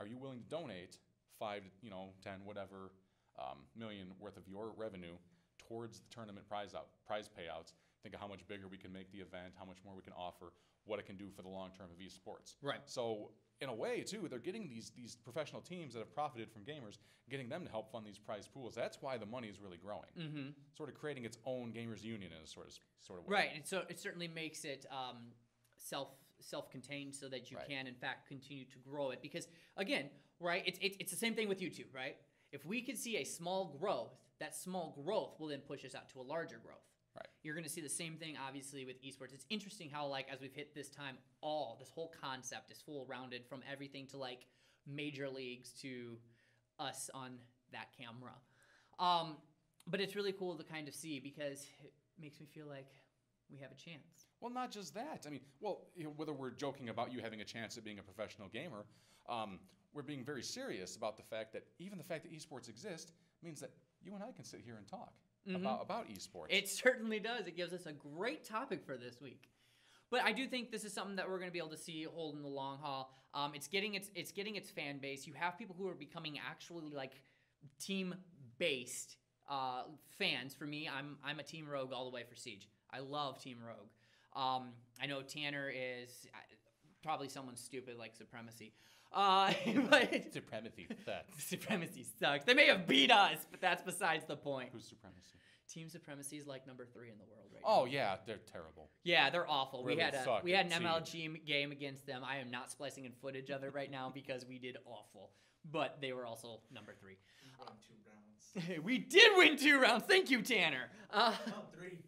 are 0.00 0.06
you 0.06 0.16
willing 0.16 0.40
to 0.40 0.48
donate 0.48 0.96
five, 1.42 1.62
you 1.82 1.90
know, 1.90 2.10
ten, 2.22 2.34
whatever 2.44 2.92
um, 3.38 3.58
million 3.76 4.06
worth 4.20 4.36
of 4.36 4.46
your 4.46 4.72
revenue 4.76 5.16
towards 5.58 5.98
the 6.00 6.08
tournament 6.14 6.48
prize 6.48 6.74
out, 6.74 6.86
prize 7.06 7.28
payouts? 7.28 7.72
Think 8.02 8.14
of 8.14 8.20
how 8.20 8.28
much 8.28 8.46
bigger 8.46 8.68
we 8.68 8.76
can 8.76 8.92
make 8.92 9.10
the 9.12 9.18
event, 9.18 9.52
how 9.58 9.64
much 9.64 9.78
more 9.84 9.94
we 9.94 10.02
can 10.02 10.12
offer, 10.16 10.52
what 10.84 10.98
it 10.98 11.06
can 11.06 11.16
do 11.16 11.26
for 11.34 11.42
the 11.42 11.48
long 11.48 11.70
term 11.76 11.88
of 11.90 11.98
esports. 11.98 12.54
Right. 12.62 12.80
So 12.84 13.30
in 13.60 13.68
a 13.68 13.74
way, 13.74 14.02
too, 14.02 14.26
they're 14.28 14.38
getting 14.50 14.68
these 14.68 14.90
these 14.96 15.16
professional 15.16 15.60
teams 15.60 15.94
that 15.94 16.00
have 16.00 16.12
profited 16.14 16.50
from 16.50 16.62
gamers, 16.62 16.98
getting 17.30 17.48
them 17.48 17.64
to 17.64 17.70
help 17.70 17.90
fund 17.92 18.04
these 18.06 18.18
prize 18.18 18.48
pools. 18.48 18.74
That's 18.74 18.98
why 19.00 19.18
the 19.18 19.26
money 19.26 19.48
is 19.48 19.60
really 19.60 19.78
growing. 19.78 20.12
Mm-hmm. 20.18 20.48
Sort 20.76 20.88
of 20.88 20.94
creating 20.96 21.24
its 21.24 21.38
own 21.46 21.72
gamers 21.72 22.02
union 22.02 22.30
in 22.36 22.42
a 22.42 22.46
sort 22.46 22.66
of 22.66 22.74
sort 23.00 23.20
of 23.20 23.26
way. 23.26 23.34
Right, 23.34 23.50
and 23.54 23.66
so 23.66 23.82
it 23.88 23.98
certainly 23.98 24.28
makes 24.28 24.64
it 24.64 24.86
um, 24.90 25.18
self 25.76 26.08
self-contained 26.40 27.14
so 27.14 27.28
that 27.28 27.52
you 27.52 27.56
Right. 27.56 27.68
can 27.68 27.86
in 27.86 27.94
fact 27.94 28.26
continue 28.26 28.64
to 28.64 28.78
grow 28.78 29.10
it 29.10 29.22
because 29.22 29.46
again 29.76 30.10
right? 30.42 30.62
It's, 30.66 30.78
it's, 30.82 30.96
it's 31.00 31.10
the 31.10 31.18
same 31.18 31.34
thing 31.34 31.48
with 31.48 31.60
youtube 31.60 31.94
right? 31.94 32.16
If 32.52 32.66
we 32.66 32.82
could 32.82 32.98
see 32.98 33.16
a 33.18 33.24
small 33.24 33.76
growth 33.80 34.12
that 34.40 34.56
small 34.56 35.00
growth 35.04 35.38
will 35.38 35.48
then 35.48 35.60
push 35.60 35.84
us 35.84 35.94
out 35.94 36.08
to 36.10 36.20
a 36.20 36.22
larger 36.22 36.58
growth. 36.62 36.78
Right. 37.14 37.26
you're 37.42 37.54
going 37.54 37.64
to 37.64 37.70
see 37.70 37.82
the 37.82 37.90
same 37.90 38.16
thing 38.16 38.36
obviously 38.42 38.86
with 38.86 38.96
esports. 39.02 39.34
It's 39.34 39.44
interesting 39.50 39.90
how 39.90 40.06
like 40.06 40.28
as 40.32 40.40
we've 40.40 40.54
hit 40.54 40.74
this 40.74 40.88
time 40.88 41.16
all 41.42 41.76
this 41.78 41.90
whole 41.90 42.10
concept 42.18 42.70
is 42.70 42.80
full 42.80 43.04
rounded 43.06 43.44
from 43.46 43.60
everything 43.70 44.06
to 44.08 44.16
like 44.16 44.46
major 44.86 45.28
leagues 45.28 45.72
to 45.82 46.16
us 46.78 47.10
on 47.12 47.32
that 47.72 47.88
camera. 47.98 48.32
Um, 48.98 49.36
but 49.86 50.00
it's 50.00 50.16
really 50.16 50.32
cool 50.32 50.56
to 50.56 50.64
kind 50.64 50.88
of 50.88 50.94
see 50.94 51.20
because 51.20 51.66
it 51.84 51.92
makes 52.20 52.40
me 52.40 52.46
feel 52.46 52.66
like 52.66 52.88
we 53.50 53.58
have 53.58 53.70
a 53.70 53.74
chance. 53.74 54.31
Well, 54.42 54.50
not 54.50 54.72
just 54.72 54.92
that. 54.94 55.24
I 55.24 55.30
mean, 55.30 55.40
well, 55.60 55.82
you 55.94 56.02
know, 56.02 56.12
whether 56.16 56.32
we're 56.32 56.50
joking 56.50 56.88
about 56.88 57.12
you 57.12 57.20
having 57.20 57.40
a 57.40 57.44
chance 57.44 57.78
at 57.78 57.84
being 57.84 58.00
a 58.00 58.02
professional 58.02 58.48
gamer, 58.48 58.84
um, 59.28 59.60
we're 59.94 60.02
being 60.02 60.24
very 60.24 60.42
serious 60.42 60.96
about 60.96 61.16
the 61.16 61.22
fact 61.22 61.52
that 61.52 61.64
even 61.78 61.96
the 61.96 62.04
fact 62.04 62.24
that 62.24 62.32
esports 62.32 62.68
exist 62.68 63.12
means 63.42 63.60
that 63.60 63.70
you 64.02 64.14
and 64.14 64.22
I 64.22 64.32
can 64.32 64.44
sit 64.44 64.60
here 64.64 64.76
and 64.76 64.86
talk 64.86 65.12
about, 65.54 65.80
about 65.82 66.08
esports. 66.08 66.46
It 66.50 66.68
certainly 66.68 67.20
does. 67.20 67.46
It 67.46 67.56
gives 67.56 67.72
us 67.72 67.86
a 67.86 67.92
great 67.92 68.44
topic 68.44 68.84
for 68.84 68.96
this 68.96 69.20
week. 69.20 69.48
But 70.10 70.22
I 70.24 70.32
do 70.32 70.46
think 70.48 70.72
this 70.72 70.84
is 70.84 70.92
something 70.92 71.16
that 71.16 71.28
we're 71.28 71.38
going 71.38 71.48
to 71.48 71.52
be 71.52 71.58
able 71.58 71.70
to 71.70 71.78
see 71.78 72.02
hold 72.02 72.34
in 72.34 72.42
the 72.42 72.48
long 72.48 72.78
haul. 72.82 73.14
Um, 73.34 73.52
it's 73.54 73.68
getting 73.68 73.94
its 73.94 74.10
it's 74.14 74.32
getting 74.32 74.56
its 74.56 74.70
fan 74.70 74.98
base. 74.98 75.26
You 75.26 75.34
have 75.34 75.56
people 75.56 75.74
who 75.78 75.88
are 75.88 75.94
becoming 75.94 76.38
actually 76.38 76.90
like 76.92 77.12
team 77.78 78.14
based 78.58 79.16
uh, 79.48 79.84
fans. 80.18 80.52
For 80.52 80.66
me, 80.66 80.88
I'm 80.88 81.16
I'm 81.24 81.38
a 81.38 81.42
Team 81.42 81.66
Rogue 81.66 81.92
all 81.92 82.04
the 82.04 82.10
way 82.10 82.24
for 82.28 82.34
Siege. 82.34 82.68
I 82.90 82.98
love 82.98 83.40
Team 83.40 83.58
Rogue. 83.66 83.88
Um, 84.34 84.70
I 85.00 85.06
know 85.06 85.22
Tanner 85.22 85.70
is 85.70 86.26
uh, 86.34 86.38
probably 87.02 87.28
someone 87.28 87.56
stupid 87.56 87.96
like 87.98 88.14
Supremacy. 88.16 88.72
Uh, 89.12 89.52
but 89.90 90.32
Supremacy 90.32 90.86
sucks. 91.04 91.44
Supremacy 91.48 92.06
sucks. 92.18 92.44
They 92.44 92.54
may 92.54 92.66
have 92.66 92.86
beat 92.86 93.10
us, 93.10 93.38
but 93.50 93.60
that's 93.60 93.82
besides 93.82 94.24
the 94.26 94.36
point. 94.36 94.70
Who's 94.72 94.86
supremacy? 94.88 95.38
Team 95.70 95.88
Supremacy 95.88 96.36
is 96.38 96.46
like 96.46 96.66
number 96.66 96.86
three 96.86 97.10
in 97.10 97.16
the 97.18 97.24
world 97.24 97.48
right 97.52 97.62
Oh 97.64 97.76
now. 97.76 97.82
Oh 97.82 97.84
yeah, 97.86 98.16
they're 98.26 98.40
terrible. 98.50 98.90
Yeah, 99.04 99.30
they're 99.30 99.48
awful. 99.48 99.84
Really 99.84 99.96
we 99.96 100.02
had 100.02 100.14
a 100.14 100.40
we 100.42 100.52
had 100.52 100.66
an 100.66 100.82
MLG 100.82 101.24
m- 101.26 101.36
game 101.46 101.72
against 101.72 102.06
them. 102.06 102.22
I 102.24 102.36
am 102.38 102.50
not 102.50 102.70
splicing 102.70 103.04
in 103.04 103.12
footage 103.12 103.50
of 103.50 103.62
it 103.64 103.72
right 103.74 103.90
now 103.90 104.10
because 104.14 104.44
we 104.46 104.58
did 104.58 104.76
awful. 104.86 105.30
But 105.70 105.98
they 106.00 106.12
were 106.12 106.26
also 106.26 106.60
number 106.74 106.92
three. 107.00 107.16
We 107.44 107.50
won 107.58 107.68
two 107.86 108.66
rounds. 108.74 108.82
we 108.84 108.98
did 108.98 109.32
win 109.36 109.56
two 109.56 109.78
rounds. 109.80 110.04
Thank 110.08 110.30
you, 110.30 110.42
Tanner. 110.42 110.90
Uh, 111.10 111.32
No, 111.46 111.52
three. 111.72 111.98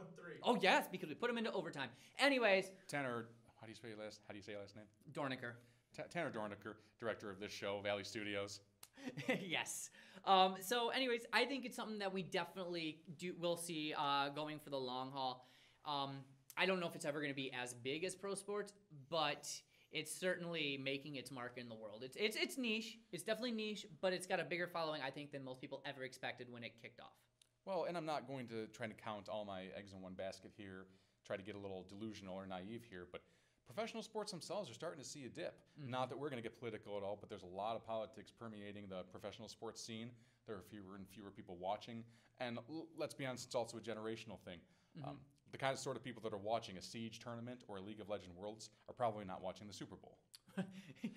We 0.00 0.06
won 0.06 0.14
three. 0.14 0.38
oh 0.42 0.58
yes, 0.60 0.86
because 0.90 1.08
we 1.08 1.14
put 1.14 1.28
them 1.28 1.38
into 1.38 1.52
overtime. 1.52 1.88
Anyways, 2.18 2.70
Tanner, 2.88 3.26
how 3.60 3.66
do 3.66 3.70
you 3.70 3.76
say 3.76 3.88
your 3.88 3.98
last? 3.98 4.20
How 4.26 4.32
do 4.32 4.38
you 4.38 4.42
say 4.42 4.52
your 4.52 4.60
last 4.60 4.76
name? 4.76 4.86
Dorniker. 5.12 5.52
Ta 5.96 6.02
Tanner 6.10 6.30
Dornicker, 6.30 6.74
director 6.98 7.30
of 7.30 7.40
this 7.40 7.52
show, 7.52 7.80
Valley 7.82 8.04
Studios. 8.04 8.60
yes. 9.40 9.90
Um, 10.24 10.56
so, 10.60 10.90
anyways, 10.90 11.22
I 11.32 11.44
think 11.44 11.64
it's 11.64 11.76
something 11.76 11.98
that 12.00 12.12
we 12.12 12.22
definitely 12.22 13.00
do 13.18 13.34
will 13.38 13.56
see 13.56 13.94
uh, 13.96 14.28
going 14.28 14.58
for 14.58 14.70
the 14.70 14.78
long 14.78 15.10
haul. 15.10 15.46
Um, 15.86 16.18
I 16.56 16.66
don't 16.66 16.80
know 16.80 16.86
if 16.86 16.94
it's 16.94 17.06
ever 17.06 17.20
going 17.20 17.32
to 17.32 17.36
be 17.36 17.52
as 17.52 17.72
big 17.74 18.04
as 18.04 18.14
pro 18.14 18.34
sports, 18.34 18.72
but 19.08 19.48
it's 19.92 20.12
certainly 20.14 20.78
making 20.82 21.16
its 21.16 21.30
mark 21.30 21.54
in 21.56 21.68
the 21.68 21.74
world. 21.74 22.02
It's 22.04 22.16
it's 22.16 22.36
it's 22.36 22.58
niche. 22.58 22.98
It's 23.12 23.22
definitely 23.22 23.52
niche, 23.52 23.86
but 24.00 24.12
it's 24.12 24.26
got 24.26 24.38
a 24.40 24.44
bigger 24.44 24.66
following, 24.66 25.00
I 25.02 25.10
think, 25.10 25.32
than 25.32 25.42
most 25.44 25.60
people 25.60 25.82
ever 25.86 26.04
expected 26.04 26.48
when 26.52 26.62
it 26.62 26.72
kicked 26.82 27.00
off. 27.00 27.16
Well, 27.64 27.84
and 27.88 27.96
I'm 27.96 28.06
not 28.06 28.26
going 28.26 28.46
to 28.48 28.66
try 28.68 28.86
to 28.86 28.94
count 28.94 29.28
all 29.28 29.44
my 29.44 29.62
eggs 29.76 29.92
in 29.92 30.00
one 30.00 30.14
basket 30.14 30.52
here, 30.56 30.86
try 31.26 31.36
to 31.36 31.42
get 31.42 31.54
a 31.54 31.58
little 31.58 31.84
delusional 31.88 32.34
or 32.34 32.46
naive 32.46 32.84
here, 32.88 33.06
but 33.12 33.22
professional 33.66 34.02
sports 34.02 34.30
themselves 34.32 34.70
are 34.70 34.74
starting 34.74 35.00
to 35.02 35.08
see 35.08 35.24
a 35.26 35.28
dip. 35.28 35.54
Not 35.76 36.08
that 36.08 36.18
we're 36.18 36.30
going 36.30 36.42
to 36.42 36.48
get 36.48 36.58
political 36.58 36.96
at 36.96 37.02
all, 37.02 37.16
but 37.20 37.28
there's 37.28 37.42
a 37.44 37.46
lot 37.56 37.76
of 37.76 37.86
politics 37.86 38.32
permeating 38.36 38.86
the 38.88 39.02
professional 39.12 39.48
sports 39.48 39.82
scene. 39.82 40.10
There 40.46 40.56
are 40.56 40.62
fewer 40.62 40.96
and 40.96 41.06
fewer 41.08 41.30
people 41.30 41.56
watching, 41.60 42.02
and 42.40 42.58
l- 42.68 42.88
let's 42.96 43.14
be 43.14 43.26
honest, 43.26 43.46
it's 43.46 43.54
also 43.54 43.76
a 43.76 43.80
generational 43.80 44.40
thing. 44.40 44.58
Um, 45.06 45.18
the 45.52 45.58
kind 45.58 45.72
of 45.72 45.78
sort 45.78 45.96
of 45.96 46.02
people 46.02 46.20
that 46.22 46.32
are 46.32 46.38
watching 46.38 46.76
a 46.78 46.82
Siege 46.82 47.20
tournament 47.20 47.62
or 47.68 47.76
a 47.76 47.80
League 47.80 48.00
of 48.00 48.08
Legends 48.08 48.34
Worlds 48.36 48.70
are 48.88 48.94
probably 48.94 49.24
not 49.24 49.42
watching 49.42 49.66
the 49.68 49.72
Super 49.74 49.96
Bowl. 49.96 50.18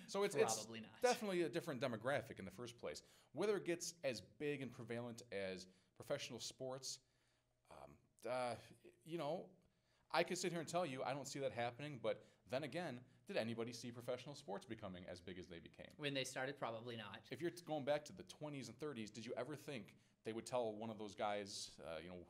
So 0.07 0.23
it's, 0.23 0.35
it's 0.35 0.55
Probably 0.57 0.81
not. 0.81 1.01
definitely 1.01 1.41
a 1.41 1.49
different 1.49 1.81
demographic 1.81 2.37
in 2.37 2.45
the 2.45 2.51
first 2.51 2.77
place. 2.77 3.01
Whether 3.33 3.57
it 3.57 3.65
gets 3.65 3.95
as 4.03 4.21
big 4.39 4.61
and 4.61 4.71
prevalent 4.71 5.23
as 5.31 5.65
professional 5.95 6.39
sports, 6.39 6.99
um, 7.71 7.91
uh, 8.29 8.55
you 9.05 9.17
know, 9.17 9.45
I 10.11 10.23
could 10.23 10.37
sit 10.37 10.51
here 10.51 10.59
and 10.59 10.69
tell 10.69 10.85
you 10.85 11.01
I 11.03 11.13
don't 11.13 11.27
see 11.27 11.39
that 11.39 11.51
happening. 11.51 11.99
But 12.01 12.23
then 12.49 12.63
again, 12.63 12.99
did 13.27 13.37
anybody 13.37 13.71
see 13.71 13.91
professional 13.91 14.35
sports 14.35 14.65
becoming 14.65 15.03
as 15.11 15.19
big 15.19 15.39
as 15.39 15.47
they 15.47 15.59
became? 15.59 15.87
When 15.97 16.13
they 16.13 16.23
started, 16.23 16.59
probably 16.59 16.95
not. 16.95 17.19
If 17.31 17.41
you're 17.41 17.51
going 17.65 17.85
back 17.85 18.03
to 18.05 18.13
the 18.13 18.23
20s 18.23 18.67
and 18.67 18.79
30s, 18.79 19.11
did 19.11 19.25
you 19.25 19.33
ever 19.37 19.55
think 19.55 19.95
they 20.25 20.33
would 20.33 20.45
tell 20.45 20.73
one 20.73 20.89
of 20.89 20.97
those 20.97 21.15
guys, 21.15 21.71
uh, 21.81 21.99
you 22.01 22.09
know, 22.09 22.25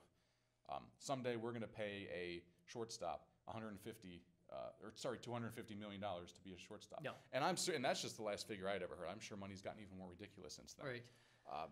um, 0.73 0.84
someday 0.99 1.36
we're 1.36 1.52
going 1.52 1.62
to 1.62 1.67
pay 1.67 2.08
a 2.13 2.41
shortstop 2.65 3.28
150, 3.45 4.21
uh, 4.52 4.56
or 4.82 4.93
sorry, 4.95 5.17
250 5.17 5.76
million 5.76 5.99
dollars 5.99 6.32
to 6.32 6.41
be 6.41 6.54
a 6.54 6.58
shortstop? 6.58 7.04
No. 7.04 7.12
And 7.34 7.43
I'm 7.43 7.56
and 7.73 7.84
that's 7.84 8.02
just 8.02 8.17
the 8.17 8.23
last 8.23 8.47
figure 8.47 8.69
I'd 8.69 8.84
ever 8.84 8.95
heard. 8.95 9.08
I'm 9.12 9.19
sure 9.19 9.36
money's 9.36 9.62
gotten 9.62 9.82
even 9.82 9.97
more 9.97 10.10
ridiculous 10.10 10.54
since 10.54 10.73
then. 10.73 10.88
Right. 10.88 11.04
Um, 11.52 11.69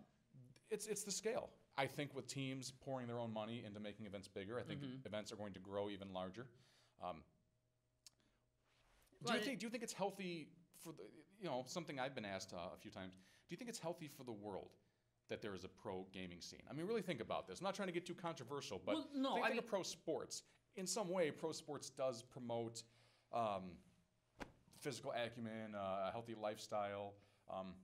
it's 0.70 0.86
it's 0.86 1.04
the 1.04 1.12
scale. 1.12 1.50
I 1.76 1.86
think 1.86 2.14
with 2.14 2.26
teams 2.26 2.70
pouring 2.84 3.06
their 3.06 3.18
own 3.18 3.32
money 3.32 3.62
into 3.66 3.80
making 3.80 4.06
events 4.06 4.28
bigger, 4.28 4.58
I 4.58 4.62
think 4.62 4.80
Mm-hmm. 4.80 5.06
events 5.06 5.32
are 5.32 5.36
going 5.36 5.54
to 5.54 5.60
grow 5.60 5.88
even 5.88 6.12
larger. 6.12 6.46
Um, 7.02 7.22
do 9.24 9.28
Well, 9.28 9.36
you 9.38 9.44
think 9.44 9.58
do 9.60 9.66
you 9.66 9.70
think 9.70 9.82
it's 9.82 9.92
healthy 9.92 10.48
for 10.82 10.92
the 10.92 11.04
you 11.40 11.48
know 11.48 11.64
something 11.66 11.98
I've 11.98 12.14
been 12.14 12.24
asked 12.24 12.52
uh, 12.52 12.74
a 12.74 12.78
few 12.78 12.90
times? 12.90 13.14
Do 13.14 13.52
you 13.52 13.56
think 13.56 13.70
it's 13.70 13.78
healthy 13.78 14.08
for 14.08 14.24
the 14.24 14.32
world 14.32 14.70
that 15.28 15.40
there 15.40 15.54
is 15.54 15.64
a 15.64 15.68
pro 15.68 16.06
gaming 16.12 16.40
scene? 16.40 16.62
I 16.70 16.74
mean, 16.74 16.86
really 16.86 17.02
think 17.02 17.20
about 17.20 17.46
this. 17.48 17.60
I'm 17.60 17.64
not 17.64 17.74
trying 17.74 17.88
to 17.88 17.92
get 17.94 18.04
too 18.06 18.14
controversial, 18.14 18.80
but 18.84 18.94
Well, 18.94 19.08
no, 19.14 19.34
think, 19.34 19.44
I 19.44 19.48
think 19.48 19.54
mean- 19.60 19.64
of 19.64 19.66
pro 19.66 19.82
sports. 19.82 20.42
In 20.76 20.86
some 20.86 21.08
way, 21.10 21.30
pro 21.30 21.52
sports 21.52 21.90
does 21.90 22.22
promote 22.22 22.82
um, 23.32 23.72
physical 24.80 25.12
acumen, 25.12 25.74
uh, 25.74 26.08
a 26.08 26.10
healthy 26.12 26.34
lifestyle. 26.34 27.12
Um, 27.52 27.74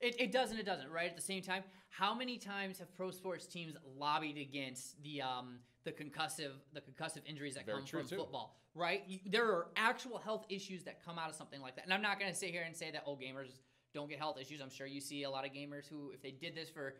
It, 0.00 0.20
it 0.20 0.32
doesn't, 0.32 0.58
it 0.58 0.66
doesn't, 0.66 0.90
right? 0.90 1.08
At 1.08 1.16
the 1.16 1.22
same 1.22 1.42
time, 1.42 1.62
how 1.88 2.14
many 2.14 2.36
times 2.36 2.78
have 2.78 2.94
pro 2.94 3.10
sports 3.10 3.46
teams 3.46 3.74
lobbied 3.96 4.36
against 4.36 5.02
the 5.02 5.22
um, 5.22 5.58
the 5.84 5.92
concussive 5.92 6.52
the 6.74 6.80
concussive 6.80 7.22
injuries 7.26 7.54
that 7.54 7.64
Very 7.64 7.78
come 7.78 7.86
from 7.86 8.06
too. 8.06 8.16
football, 8.16 8.60
right? 8.74 9.02
You, 9.06 9.20
there 9.26 9.46
are 9.46 9.68
actual 9.76 10.18
health 10.18 10.44
issues 10.50 10.84
that 10.84 11.02
come 11.02 11.18
out 11.18 11.30
of 11.30 11.34
something 11.34 11.62
like 11.62 11.76
that. 11.76 11.84
And 11.84 11.94
I'm 11.94 12.02
not 12.02 12.20
going 12.20 12.30
to 12.30 12.36
sit 12.36 12.50
here 12.50 12.64
and 12.66 12.76
say 12.76 12.90
that 12.90 13.04
oh 13.06 13.16
gamers 13.16 13.60
don't 13.94 14.08
get 14.08 14.18
health 14.18 14.38
issues. 14.38 14.60
I'm 14.60 14.70
sure 14.70 14.86
you 14.86 15.00
see 15.00 15.22
a 15.22 15.30
lot 15.30 15.46
of 15.46 15.52
gamers 15.52 15.88
who 15.88 16.10
if 16.12 16.20
they 16.20 16.32
did 16.32 16.54
this 16.54 16.68
for 16.68 16.96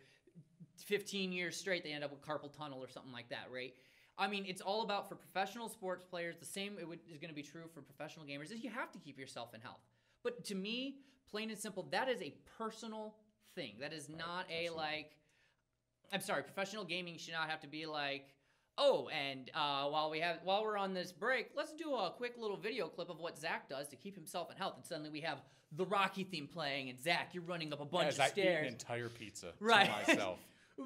15 0.87 1.32
years 1.32 1.56
straight, 1.56 1.85
they 1.85 1.92
end 1.92 2.04
up 2.04 2.11
with 2.11 2.22
carpal 2.22 2.56
tunnel 2.56 2.78
or 2.82 2.88
something 2.88 3.12
like 3.12 3.28
that, 3.30 3.48
right? 3.52 3.74
I 4.18 4.28
mean, 4.28 4.44
it's 4.46 4.62
all 4.62 4.82
about 4.82 5.09
for 5.09 5.14
professional 5.14 5.68
sports 5.68 6.02
players. 6.02 6.37
The 6.38 6.46
same 6.46 6.78
it 6.80 6.88
would, 6.88 7.00
is 7.11 7.18
going 7.18 7.28
to 7.28 7.35
be 7.35 7.42
true 7.42 7.64
for 7.74 7.82
professional 7.82 8.24
gamers. 8.24 8.50
Is 8.50 8.64
you 8.64 8.70
have 8.70 8.90
to 8.92 8.98
keep 8.98 9.18
yourself 9.18 9.52
in 9.54 9.61
health. 9.61 9.80
But 10.27 10.45
to 10.47 10.57
me, 10.57 10.97
plain 11.31 11.51
and 11.51 11.59
simple, 11.59 11.87
that 11.93 12.09
is 12.09 12.21
a 12.21 12.35
personal 12.59 13.15
thing. 13.55 13.75
That 13.81 13.93
is 13.93 14.09
not 14.09 14.47
a 14.51 14.71
like. 14.71 15.12
I'm 16.12 16.21
sorry, 16.21 16.43
professional 16.43 16.83
gaming 16.83 17.17
should 17.17 17.33
not 17.35 17.49
have 17.49 17.61
to 17.61 17.69
be 17.69 17.87
like, 17.87 18.27
oh, 18.77 19.09
and 19.09 19.49
uh, 19.55 19.87
while 19.87 20.11
we 20.11 20.19
have 20.19 20.39
while 20.43 20.65
we're 20.65 20.77
on 20.77 20.95
this 20.95 21.12
break, 21.12 21.51
let's 21.57 21.73
do 21.75 21.95
a 21.95 22.11
quick 22.11 22.35
little 22.39 22.57
video 22.57 22.89
clip 22.89 23.09
of 23.09 23.21
what 23.21 23.39
Zach 23.39 23.69
does 23.69 23.87
to 23.89 23.97
keep 23.97 24.17
himself 24.17 24.51
in 24.51 24.57
health. 24.57 24.75
And 24.77 24.85
suddenly 24.85 25.11
we 25.11 25.21
have 25.21 25.39
the 25.71 25.87
Rocky 25.87 26.25
theme 26.25 26.49
playing, 26.53 26.91
and 26.91 27.01
Zach, 27.01 27.31
you're 27.33 27.45
running 27.45 27.73
up 27.73 27.81
a 27.81 27.85
bunch 27.85 28.09
as 28.09 28.15
of 28.17 28.23
I 28.23 28.27
eat 28.27 28.31
stairs. 28.33 28.67
an 28.67 28.73
entire 28.73 29.09
pizza 29.09 29.53
Right. 29.61 29.87
to 29.87 29.93
myself. 30.15 30.41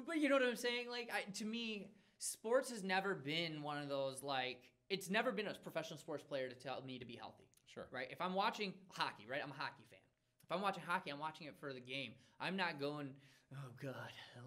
But 0.05 0.19
you 0.19 0.29
know 0.29 0.35
what 0.35 0.43
I'm 0.47 0.55
saying? 0.55 0.87
Like, 0.87 1.09
I, 1.11 1.29
to 1.39 1.45
me, 1.45 1.87
sports 2.19 2.69
has 2.69 2.83
never 2.83 3.15
been 3.15 3.63
one 3.63 3.81
of 3.81 3.89
those 3.89 4.21
like. 4.21 4.69
It's 4.91 5.09
never 5.09 5.31
been 5.31 5.47
a 5.47 5.53
professional 5.63 5.97
sports 5.97 6.23
player 6.23 6.47
to 6.47 6.53
tell 6.55 6.81
me 6.85 6.99
to 6.99 7.05
be 7.05 7.15
healthy, 7.15 7.45
Sure. 7.73 7.87
right? 7.91 8.07
If 8.09 8.21
I'm 8.21 8.33
watching 8.33 8.73
hockey, 8.89 9.25
right? 9.29 9.41
I'm 9.43 9.51
a 9.51 9.55
hockey 9.61 9.83
fan. 9.89 9.99
If 10.43 10.51
I'm 10.51 10.61
watching 10.61 10.83
hockey, 10.85 11.11
I'm 11.11 11.19
watching 11.19 11.47
it 11.47 11.55
for 11.59 11.73
the 11.73 11.79
game. 11.79 12.11
I'm 12.39 12.57
not 12.57 12.79
going. 12.79 13.09
Oh 13.53 13.71
God, 13.81 13.93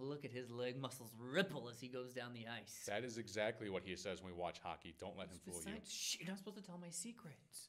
look 0.00 0.24
at 0.24 0.30
his 0.30 0.50
leg 0.50 0.80
muscles 0.80 1.12
ripple 1.18 1.68
as 1.68 1.78
he 1.78 1.88
goes 1.88 2.12
down 2.12 2.32
the 2.32 2.46
ice. 2.46 2.84
That 2.86 3.04
is 3.04 3.18
exactly 3.18 3.68
what 3.68 3.82
he 3.84 3.96
says 3.96 4.22
when 4.22 4.32
we 4.32 4.38
watch 4.38 4.58
hockey. 4.62 4.94
Don't 4.98 5.16
let 5.18 5.28
him 5.28 5.38
fool 5.44 5.60
you. 5.66 5.74
Shh, 5.86 6.16
you're 6.20 6.28
not 6.28 6.38
supposed 6.38 6.56
to 6.56 6.62
tell 6.62 6.78
my 6.78 6.88
secrets. 6.88 7.68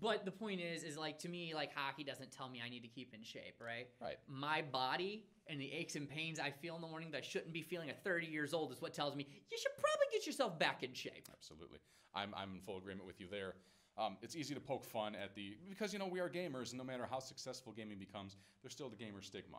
But 0.00 0.24
the 0.24 0.30
point 0.30 0.60
is, 0.60 0.82
is 0.82 0.96
like 0.96 1.18
to 1.20 1.28
me, 1.28 1.54
like 1.54 1.74
hockey 1.74 2.04
doesn't 2.04 2.32
tell 2.32 2.48
me 2.48 2.60
I 2.64 2.68
need 2.68 2.80
to 2.80 2.88
keep 2.88 3.14
in 3.14 3.22
shape, 3.22 3.60
right? 3.60 3.88
Right. 4.00 4.16
My 4.26 4.62
body 4.62 5.24
and 5.46 5.60
the 5.60 5.70
aches 5.72 5.94
and 5.94 6.08
pains 6.08 6.40
I 6.40 6.50
feel 6.50 6.74
in 6.74 6.80
the 6.80 6.88
morning 6.88 7.10
that 7.12 7.18
I 7.18 7.20
shouldn't 7.20 7.52
be 7.52 7.62
feeling 7.62 7.88
at 7.88 8.02
30 8.02 8.26
years 8.26 8.52
old 8.52 8.72
is 8.72 8.80
what 8.80 8.94
tells 8.94 9.14
me 9.14 9.26
you 9.50 9.58
should 9.58 9.72
probably 9.78 10.06
get 10.12 10.26
yourself 10.26 10.58
back 10.58 10.82
in 10.82 10.92
shape. 10.92 11.28
Absolutely. 11.32 11.78
I'm, 12.14 12.34
I'm 12.34 12.54
in 12.54 12.60
full 12.60 12.78
agreement 12.78 13.06
with 13.06 13.20
you 13.20 13.26
there. 13.30 13.54
Um, 13.98 14.18
it's 14.20 14.36
easy 14.36 14.54
to 14.54 14.60
poke 14.60 14.84
fun 14.84 15.14
at 15.14 15.34
the, 15.34 15.56
because, 15.68 15.92
you 15.92 15.98
know, 15.98 16.06
we 16.06 16.20
are 16.20 16.28
gamers, 16.28 16.70
and 16.70 16.78
no 16.78 16.84
matter 16.84 17.06
how 17.10 17.18
successful 17.18 17.72
gaming 17.72 17.98
becomes, 17.98 18.36
there's 18.62 18.72
still 18.72 18.90
the 18.90 18.96
gamer 18.96 19.22
stigma. 19.22 19.58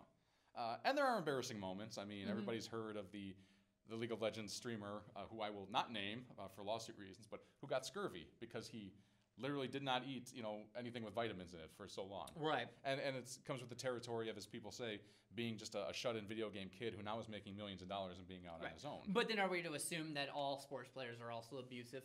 Uh, 0.55 0.77
and 0.85 0.97
there 0.97 1.05
are 1.05 1.17
embarrassing 1.17 1.59
moments. 1.59 1.97
I 1.97 2.05
mean, 2.05 2.27
everybody's 2.29 2.67
heard 2.67 2.97
of 2.97 3.11
the, 3.11 3.35
the 3.89 3.95
League 3.95 4.11
of 4.11 4.21
Legends 4.21 4.53
streamer, 4.53 5.01
uh, 5.15 5.21
who 5.31 5.41
I 5.41 5.49
will 5.49 5.67
not 5.71 5.91
name 5.91 6.21
uh, 6.37 6.47
for 6.55 6.63
lawsuit 6.63 6.97
reasons, 6.99 7.27
but 7.29 7.41
who 7.61 7.67
got 7.67 7.85
scurvy 7.85 8.27
because 8.39 8.67
he 8.67 8.93
literally 9.39 9.67
did 9.67 9.83
not 9.83 10.03
eat, 10.07 10.31
you 10.33 10.41
know, 10.41 10.57
anything 10.77 11.03
with 11.03 11.13
vitamins 11.13 11.53
in 11.53 11.59
it 11.59 11.69
for 11.75 11.87
so 11.87 12.03
long. 12.03 12.29
Right. 12.35 12.67
And, 12.83 12.99
and 12.99 13.15
it 13.15 13.37
comes 13.45 13.61
with 13.61 13.69
the 13.69 13.75
territory 13.75 14.29
of, 14.29 14.37
as 14.37 14.47
people 14.47 14.71
say, 14.71 14.99
being 15.35 15.57
just 15.57 15.75
a, 15.75 15.87
a 15.89 15.93
shut-in 15.93 16.25
video 16.25 16.49
game 16.49 16.69
kid 16.77 16.95
who 16.97 17.03
now 17.03 17.19
is 17.19 17.29
making 17.29 17.55
millions 17.55 17.83
of 17.83 17.89
dollars 17.89 18.17
and 18.17 18.27
being 18.27 18.47
out 18.47 18.63
on 18.63 18.71
his 18.73 18.85
own. 18.85 19.01
But 19.09 19.27
then 19.27 19.37
are 19.37 19.49
we 19.49 19.61
to 19.61 19.73
assume 19.73 20.15
that 20.15 20.29
all 20.33 20.57
sports 20.59 20.89
players 20.89 21.17
are 21.21 21.31
also 21.31 21.57
abusive? 21.57 22.03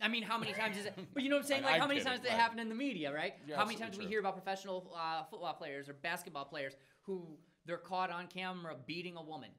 I 0.00 0.08
mean, 0.08 0.22
how 0.22 0.38
many 0.38 0.52
times 0.52 0.76
is 0.76 0.86
it? 0.86 0.98
But 1.12 1.22
you 1.22 1.28
know 1.28 1.36
what 1.36 1.42
I'm 1.42 1.48
saying? 1.48 1.62
Like, 1.62 1.74
I'm 1.74 1.80
how 1.80 1.86
many 1.86 2.00
kidding, 2.00 2.12
times 2.12 2.22
they 2.22 2.30
right. 2.30 2.38
happen 2.38 2.58
in 2.58 2.68
the 2.68 2.74
media, 2.74 3.12
right? 3.12 3.34
Yeah, 3.46 3.56
how 3.56 3.64
many 3.64 3.76
times 3.76 3.96
do 3.96 4.02
we 4.02 4.08
hear 4.08 4.20
about 4.20 4.34
professional 4.34 4.94
uh, 4.96 5.24
football 5.24 5.54
players 5.54 5.88
or 5.88 5.92
basketball 5.94 6.44
players 6.44 6.74
who 7.02 7.26
they're 7.66 7.76
caught 7.76 8.10
on 8.10 8.26
camera 8.26 8.76
beating 8.86 9.16
a 9.16 9.22
woman? 9.22 9.50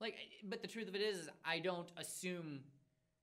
Like, 0.00 0.14
but 0.44 0.60
the 0.62 0.68
truth 0.68 0.88
of 0.88 0.94
it 0.94 1.00
is, 1.00 1.18
is 1.20 1.28
I 1.44 1.58
don't 1.58 1.90
assume 1.96 2.60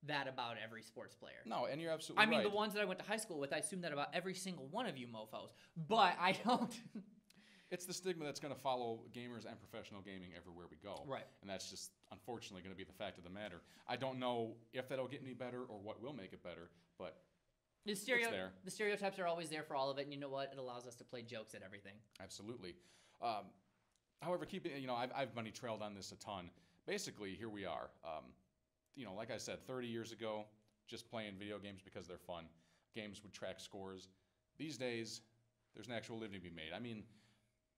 that 0.06 0.28
about 0.28 0.56
every 0.62 0.82
sports 0.82 1.14
player. 1.14 1.36
No, 1.46 1.66
and 1.66 1.80
you're 1.80 1.92
absolutely 1.92 2.20
right. 2.20 2.26
I 2.26 2.30
mean, 2.30 2.40
right. 2.40 2.50
the 2.50 2.54
ones 2.54 2.74
that 2.74 2.82
I 2.82 2.84
went 2.84 2.98
to 3.00 3.06
high 3.06 3.16
school 3.16 3.38
with, 3.38 3.52
I 3.52 3.58
assume 3.58 3.82
that 3.82 3.92
about 3.92 4.08
every 4.12 4.34
single 4.34 4.66
one 4.66 4.86
of 4.86 4.96
you 4.96 5.06
mofos. 5.06 5.50
But 5.88 6.16
I 6.20 6.32
don't. 6.44 6.72
It's 7.74 7.86
the 7.86 7.92
stigma 7.92 8.24
that's 8.24 8.38
going 8.38 8.54
to 8.54 8.60
follow 8.60 9.00
gamers 9.12 9.46
and 9.50 9.58
professional 9.58 10.00
gaming 10.00 10.30
everywhere 10.36 10.66
we 10.70 10.76
go. 10.76 11.02
Right. 11.08 11.26
And 11.42 11.50
that's 11.50 11.68
just 11.68 11.90
unfortunately 12.12 12.62
going 12.62 12.72
to 12.72 12.78
be 12.78 12.84
the 12.84 12.92
fact 12.92 13.18
of 13.18 13.24
the 13.24 13.30
matter. 13.30 13.62
I 13.88 13.96
don't 13.96 14.20
know 14.20 14.54
if 14.72 14.88
that'll 14.88 15.08
get 15.08 15.22
any 15.24 15.34
better 15.34 15.62
or 15.62 15.80
what 15.82 16.00
will 16.00 16.12
make 16.12 16.32
it 16.32 16.40
better, 16.40 16.70
but 17.00 17.16
the, 17.84 17.96
stereo- 17.96 18.30
there. 18.30 18.52
the 18.64 18.70
stereotypes 18.70 19.18
are 19.18 19.26
always 19.26 19.48
there 19.48 19.64
for 19.64 19.74
all 19.74 19.90
of 19.90 19.98
it, 19.98 20.02
and 20.02 20.12
you 20.12 20.20
know 20.20 20.28
what? 20.28 20.52
It 20.52 20.58
allows 20.58 20.86
us 20.86 20.94
to 20.96 21.04
play 21.04 21.22
jokes 21.22 21.52
at 21.56 21.62
everything. 21.64 21.94
absolutely. 22.22 22.76
Um, 23.20 23.46
however, 24.22 24.46
keeping 24.46 24.80
you 24.80 24.86
know, 24.86 24.94
I've, 24.94 25.10
I've 25.12 25.34
money 25.34 25.50
trailed 25.50 25.82
on 25.82 25.96
this 25.96 26.12
a 26.12 26.16
ton. 26.16 26.50
Basically, 26.86 27.34
here 27.34 27.48
we 27.48 27.64
are. 27.64 27.90
Um, 28.04 28.26
you 28.94 29.04
know, 29.04 29.14
like 29.14 29.32
I 29.32 29.36
said, 29.36 29.66
30 29.66 29.88
years 29.88 30.12
ago, 30.12 30.44
just 30.86 31.10
playing 31.10 31.32
video 31.40 31.58
games 31.58 31.80
because 31.84 32.06
they're 32.06 32.18
fun. 32.18 32.44
Games 32.94 33.20
would 33.24 33.32
track 33.32 33.58
scores. 33.58 34.06
These 34.58 34.78
days, 34.78 35.22
there's 35.74 35.88
an 35.88 35.92
actual 35.94 36.18
living 36.18 36.38
to 36.38 36.40
be 36.40 36.54
made. 36.54 36.72
I 36.72 36.78
mean, 36.78 37.02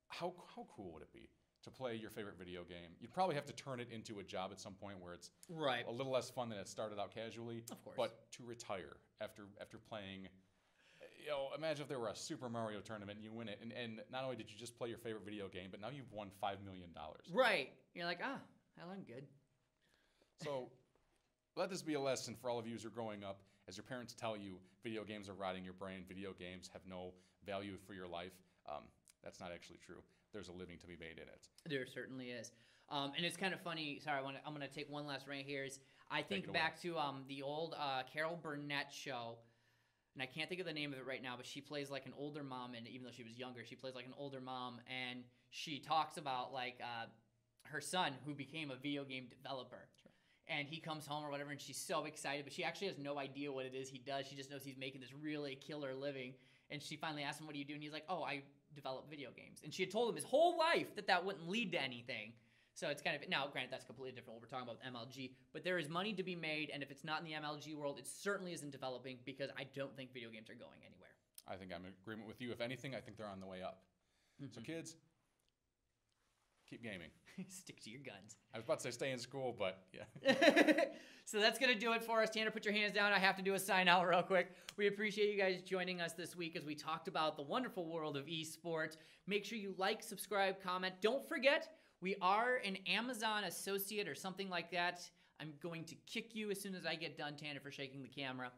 how 0.09 0.35
how 0.55 0.67
cool 0.75 0.93
would 0.93 1.03
it 1.03 1.13
be 1.13 1.29
to 1.63 1.71
play 1.71 1.95
your 1.97 2.11
favorite 2.11 2.39
video 2.39 2.63
game? 2.65 2.91
You'd 3.01 3.13
probably 3.13 3.35
have 3.35 3.47
to 3.47 3.53
turn 3.53 3.81
it 3.81 3.89
into 3.91 4.21
a 4.21 4.23
job 4.23 4.51
at 4.53 4.61
some 4.61 4.75
point 4.75 5.01
where 5.01 5.13
it's 5.13 5.31
Right. 5.49 5.85
a 5.87 5.91
little 5.91 6.13
less 6.13 6.31
fun 6.31 6.49
than 6.49 6.59
it 6.59 6.69
started 6.69 6.99
out 6.99 7.13
casually. 7.15 7.65
Of 7.71 7.83
course. 7.83 7.97
But 7.97 8.31
to 8.33 8.45
retire 8.45 8.97
after 9.21 9.43
after 9.61 9.79
playing, 9.79 10.29
you 11.23 11.29
know, 11.29 11.49
imagine 11.57 11.83
if 11.83 11.89
there 11.89 11.99
were 11.99 12.09
a 12.09 12.17
Super 12.17 12.49
Mario 12.49 12.81
tournament 12.81 13.17
and 13.19 13.25
you 13.25 13.33
win 13.33 13.49
it, 13.49 13.59
and, 13.61 13.73
and 13.73 14.01
not 14.13 14.23
only 14.25 14.37
did 14.37 14.51
you 14.51 14.57
just 14.57 14.77
play 14.79 14.89
your 14.89 14.99
favorite 14.99 15.25
video 15.25 15.49
game, 15.49 15.69
but 15.71 15.81
now 15.81 15.89
you've 15.89 16.13
won 16.13 16.31
five 16.41 16.59
million 16.65 16.93
dollars. 16.95 17.27
Right. 17.33 17.71
You're 17.95 18.07
like, 18.07 18.21
ah, 18.23 18.39
hell, 18.79 18.89
I'm 18.93 19.03
good. 19.03 19.27
So 20.43 20.71
let 21.57 21.71
this 21.71 21.83
be 21.83 21.95
a 21.95 22.01
lesson 22.01 22.35
for 22.41 22.51
all 22.51 22.59
of 22.59 22.67
you 22.67 22.77
who 22.77 22.87
are 22.87 22.91
growing 22.91 23.25
up. 23.25 23.41
As 23.69 23.77
your 23.77 23.85
parents 23.85 24.15
tell 24.15 24.37
you, 24.37 24.59
video 24.85 25.03
games 25.03 25.29
are 25.29 25.35
rotting 25.35 25.65
your 25.65 25.73
brain. 25.73 26.05
Video 26.07 26.33
games 26.33 26.71
have 26.73 26.83
no 26.89 27.13
value 27.45 27.77
for 27.87 27.95
your 27.95 28.07
life. 28.07 28.33
Um, 28.69 28.83
that's 29.27 29.41
not 29.41 29.51
actually 29.53 29.79
true. 29.85 30.01
There's 30.33 30.49
a 30.49 30.53
living 30.53 30.79
to 30.79 30.87
be 30.87 30.97
made 30.97 31.19
in 31.19 31.27
it. 31.27 31.49
There 31.69 31.85
certainly 31.85 32.27
is. 32.27 32.53
Um, 32.89 33.11
and 33.17 33.27
it's 33.27 33.37
kind 33.37 33.53
of 33.53 33.61
funny. 33.61 33.99
Sorry, 34.03 34.19
I 34.19 34.23
wanna, 34.23 34.39
I'm 34.47 34.55
going 34.55 34.67
to 34.67 34.73
take 34.73 34.89
one 34.89 35.05
last 35.05 35.27
rant 35.27 35.45
here. 35.45 35.65
Is 35.65 35.81
I 36.09 36.23
think 36.23 36.47
away. 36.47 36.55
back 36.55 36.81
to 36.83 36.97
um, 36.97 37.25
the 37.29 37.43
old 37.43 37.75
uh, 37.77 38.03
Carol 38.13 38.39
Burnett 38.41 38.93
show, 38.93 39.39
and 40.15 40.23
I 40.23 40.27
can't 40.27 40.49
think 40.49 40.61
of 40.61 40.67
the 40.67 40.73
name 40.73 40.93
of 40.93 40.99
it 41.01 41.07
right 41.07 41.21
now, 41.21 41.35
but 41.37 41.45
she 41.45 41.61
plays 41.61 41.91
like 41.91 42.07
an 42.07 42.13
older 42.17 42.45
mom, 42.45 42.75
and 42.75 42.87
even 42.87 43.05
though 43.05 43.13
she 43.13 43.25
was 43.25 43.37
younger, 43.37 43.65
she 43.65 43.75
plays 43.75 43.97
like 43.97 44.07
an 44.07 44.15
older 44.17 44.41
mom, 44.41 44.81
and 44.87 45.25
she 45.51 45.81
talks 45.81 46.17
about 46.17 46.53
like 46.53 46.81
uh, 46.81 47.07
her 47.65 47.81
son 47.81 48.13
who 48.25 48.33
became 48.33 48.71
a 48.71 48.77
video 48.77 49.03
game 49.03 49.27
developer. 49.29 49.89
And 50.49 50.69
he 50.69 50.79
comes 50.79 51.09
home 51.09 51.25
or 51.25 51.31
whatever, 51.31 51.51
and 51.51 51.61
she's 51.61 51.77
so 51.77 52.05
excited, 52.05 52.45
but 52.45 52.53
she 52.53 52.63
actually 52.63 52.87
has 52.87 52.99
no 52.99 53.19
idea 53.19 53.51
what 53.51 53.67
it 53.67 53.75
is 53.75 53.89
he 53.89 53.99
does. 53.99 54.29
She 54.29 54.37
just 54.37 54.49
knows 54.49 54.63
he's 54.63 54.77
making 54.79 55.01
this 55.01 55.13
really 55.13 55.57
killer 55.57 55.93
living. 55.93 56.35
And 56.71 56.81
she 56.81 56.95
finally 56.95 57.25
asks 57.25 57.41
him, 57.41 57.47
"What 57.47 57.55
do 57.55 57.59
you 57.59 57.65
do?" 57.65 57.75
And 57.75 57.83
he's 57.83 57.93
like, 57.93 58.05
"Oh, 58.09 58.23
I 58.23 58.43
develop 58.77 59.11
video 59.11 59.31
games." 59.37 59.61
And 59.65 59.75
she 59.75 59.83
had 59.83 59.91
told 59.91 60.09
him 60.11 60.15
his 60.15 60.25
whole 60.25 60.57
life 60.57 60.95
that 60.95 61.07
that 61.09 61.25
wouldn't 61.25 61.49
lead 61.49 61.73
to 61.73 61.83
anything. 61.83 62.33
So 62.75 62.89
it's 62.89 63.01
kind 63.01 63.17
of 63.17 63.27
now, 63.31 63.49
granted, 63.49 63.73
that's 63.73 63.87
completely 63.87 64.13
different. 64.13 64.35
What 64.35 64.43
we're 64.43 64.53
talking 64.53 64.69
about 64.69 64.77
with 64.85 64.93
MLG, 64.93 65.33
but 65.55 65.65
there 65.65 65.79
is 65.79 65.89
money 65.89 66.13
to 66.13 66.23
be 66.23 66.37
made, 66.37 66.71
and 66.73 66.83
if 66.83 66.91
it's 66.91 67.05
not 67.05 67.21
in 67.21 67.25
the 67.25 67.33
MLG 67.33 67.75
world, 67.75 67.99
it 67.99 68.07
certainly 68.07 68.53
isn't 68.53 68.71
developing 68.71 69.17
because 69.25 69.49
I 69.57 69.65
don't 69.75 69.97
think 69.97 70.13
video 70.13 70.29
games 70.29 70.51
are 70.51 70.55
going 70.55 70.85
anywhere. 70.85 71.09
I 71.49 71.57
think 71.57 71.73
I'm 71.75 71.87
in 71.87 71.93
agreement 72.03 72.29
with 72.29 72.41
you. 72.43 72.53
If 72.53 72.61
anything, 72.61 72.95
I 72.95 73.01
think 73.01 73.17
they're 73.17 73.29
on 73.29 73.41
the 73.41 73.47
way 73.47 73.63
up. 73.63 73.81
Mm-hmm. 74.43 74.53
So 74.53 74.61
kids, 74.61 74.97
keep 76.69 76.83
gaming. 76.83 77.09
Stick 77.49 77.81
to 77.81 77.91
your 77.91 78.01
guns. 78.01 78.37
I 78.55 78.59
was 78.59 78.65
about 78.65 78.79
to 78.81 78.85
say 78.85 78.91
stay 78.91 79.11
in 79.13 79.19
school, 79.19 79.55
but 79.59 79.85
yeah. 79.93 80.85
so 81.25 81.39
that's 81.39 81.59
going 81.59 81.73
to 81.73 81.79
do 81.79 81.93
it 81.93 82.03
for 82.03 82.23
us. 82.23 82.31
Tanner, 82.31 82.51
put 82.51 82.65
your 82.65 82.75
hands 82.75 82.93
down. 82.93 83.13
I 83.13 83.19
have 83.19 83.37
to 83.37 83.43
do 83.43 83.55
a 83.55 83.59
sign 83.59 83.89
out 83.89 84.07
real 84.09 84.23
quick. 84.23 84.53
We 84.77 84.87
appreciate 84.87 85.31
you 85.31 85.39
guys 85.39 85.63
joining 85.63 86.01
us 86.01 86.13
this 86.13 86.35
week 86.37 86.57
as 86.57 86.65
we 86.65 86.75
talked 86.75 87.09
about 87.09 87.37
the 87.37 87.43
wonderful 87.43 87.87
world 87.87 88.17
of 88.17 88.27
esports. 88.27 88.97
Make 89.27 89.45
sure 89.45 89.59
you 89.59 89.75
like, 89.77 90.03
subscribe, 90.03 90.63
comment. 90.63 90.95
Don't 91.01 91.27
forget, 91.29 91.69
we 92.01 92.17
are 92.21 92.61
an 92.65 92.77
Amazon 92.87 93.45
associate 93.45 94.09
or 94.09 94.15
something 94.15 94.49
like 94.49 94.71
that. 94.73 95.09
I'm 95.41 95.53
going 95.63 95.85
to 95.85 95.95
kick 96.07 96.35
you 96.35 96.51
as 96.51 96.61
soon 96.61 96.75
as 96.75 96.87
I 96.87 96.95
get 96.95 97.19
done, 97.19 97.37
Tanner, 97.37 97.61
for 97.61 97.71
shaking 97.71 98.03
the 98.03 98.09
camera. 98.09 98.51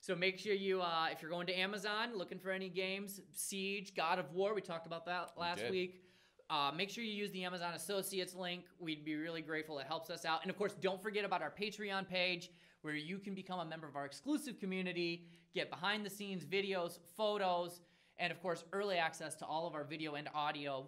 So 0.00 0.14
make 0.14 0.38
sure 0.38 0.52
you, 0.52 0.82
uh, 0.82 1.06
if 1.10 1.22
you're 1.22 1.30
going 1.30 1.46
to 1.46 1.58
Amazon 1.58 2.16
looking 2.16 2.38
for 2.38 2.50
any 2.50 2.68
games, 2.68 3.20
Siege, 3.32 3.94
God 3.94 4.18
of 4.18 4.30
War, 4.32 4.54
we 4.54 4.60
talked 4.60 4.86
about 4.86 5.06
that 5.06 5.32
last 5.38 5.60
did. 5.60 5.70
week. 5.70 6.03
Uh, 6.50 6.70
make 6.76 6.90
sure 6.90 7.02
you 7.02 7.12
use 7.12 7.30
the 7.32 7.42
Amazon 7.44 7.74
Associates 7.74 8.34
link. 8.34 8.64
We'd 8.78 9.04
be 9.04 9.16
really 9.16 9.40
grateful. 9.40 9.78
It 9.78 9.86
helps 9.86 10.10
us 10.10 10.24
out. 10.24 10.42
And 10.42 10.50
of 10.50 10.58
course, 10.58 10.74
don't 10.80 11.02
forget 11.02 11.24
about 11.24 11.42
our 11.42 11.50
Patreon 11.50 12.08
page 12.08 12.50
where 12.82 12.94
you 12.94 13.18
can 13.18 13.34
become 13.34 13.60
a 13.60 13.64
member 13.64 13.88
of 13.88 13.96
our 13.96 14.04
exclusive 14.04 14.60
community, 14.60 15.26
get 15.54 15.70
behind 15.70 16.04
the 16.04 16.10
scenes 16.10 16.44
videos, 16.44 16.98
photos, 17.16 17.80
and 18.18 18.30
of 18.30 18.40
course, 18.42 18.64
early 18.72 18.96
access 18.96 19.34
to 19.36 19.46
all 19.46 19.66
of 19.66 19.74
our 19.74 19.84
video 19.84 20.14
and 20.16 20.28
audio. 20.34 20.86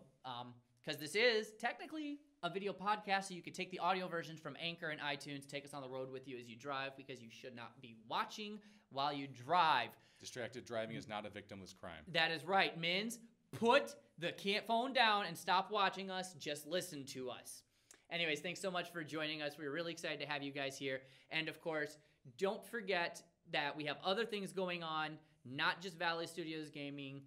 Because 0.84 1.00
this 1.00 1.14
is 1.14 1.52
technically 1.58 2.18
a 2.42 2.50
video 2.50 2.72
podcast, 2.72 3.24
so 3.24 3.34
you 3.34 3.42
can 3.42 3.54
take 3.54 3.70
the 3.70 3.78
audio 3.78 4.06
versions 4.06 4.38
from 4.38 4.56
Anchor 4.60 4.90
and 4.90 5.00
iTunes, 5.00 5.48
take 5.48 5.64
us 5.64 5.72
on 5.72 5.80
the 5.80 5.88
road 5.88 6.12
with 6.12 6.28
you 6.28 6.38
as 6.38 6.46
you 6.46 6.54
drive, 6.54 6.96
because 6.96 7.22
you 7.22 7.30
should 7.30 7.56
not 7.56 7.80
be 7.80 7.96
watching 8.08 8.58
while 8.90 9.12
you 9.12 9.26
drive. 9.26 9.88
Distracted 10.20 10.64
driving 10.64 10.96
is 10.96 11.08
not 11.08 11.24
a 11.26 11.30
victimless 11.30 11.74
crime. 11.74 12.04
That 12.12 12.30
is 12.30 12.44
right, 12.44 12.78
Mins. 12.78 13.18
Put 13.52 13.94
the 14.18 14.32
can't 14.32 14.66
phone 14.66 14.92
down 14.92 15.26
and 15.26 15.36
stop 15.36 15.70
watching 15.70 16.10
us. 16.10 16.34
Just 16.34 16.66
listen 16.66 17.04
to 17.06 17.30
us. 17.30 17.62
Anyways, 18.10 18.40
thanks 18.40 18.60
so 18.60 18.70
much 18.70 18.92
for 18.92 19.02
joining 19.02 19.42
us. 19.42 19.56
We're 19.58 19.72
really 19.72 19.92
excited 19.92 20.20
to 20.20 20.26
have 20.26 20.42
you 20.42 20.52
guys 20.52 20.78
here. 20.78 21.00
And 21.30 21.48
of 21.48 21.60
course, 21.60 21.98
don't 22.38 22.64
forget 22.64 23.22
that 23.52 23.76
we 23.76 23.84
have 23.84 23.96
other 24.04 24.24
things 24.24 24.52
going 24.52 24.82
on, 24.82 25.18
not 25.44 25.80
just 25.80 25.98
Valley 25.98 26.26
Studios 26.26 26.70
Gaming. 26.70 27.22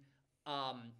Um, 0.46 0.92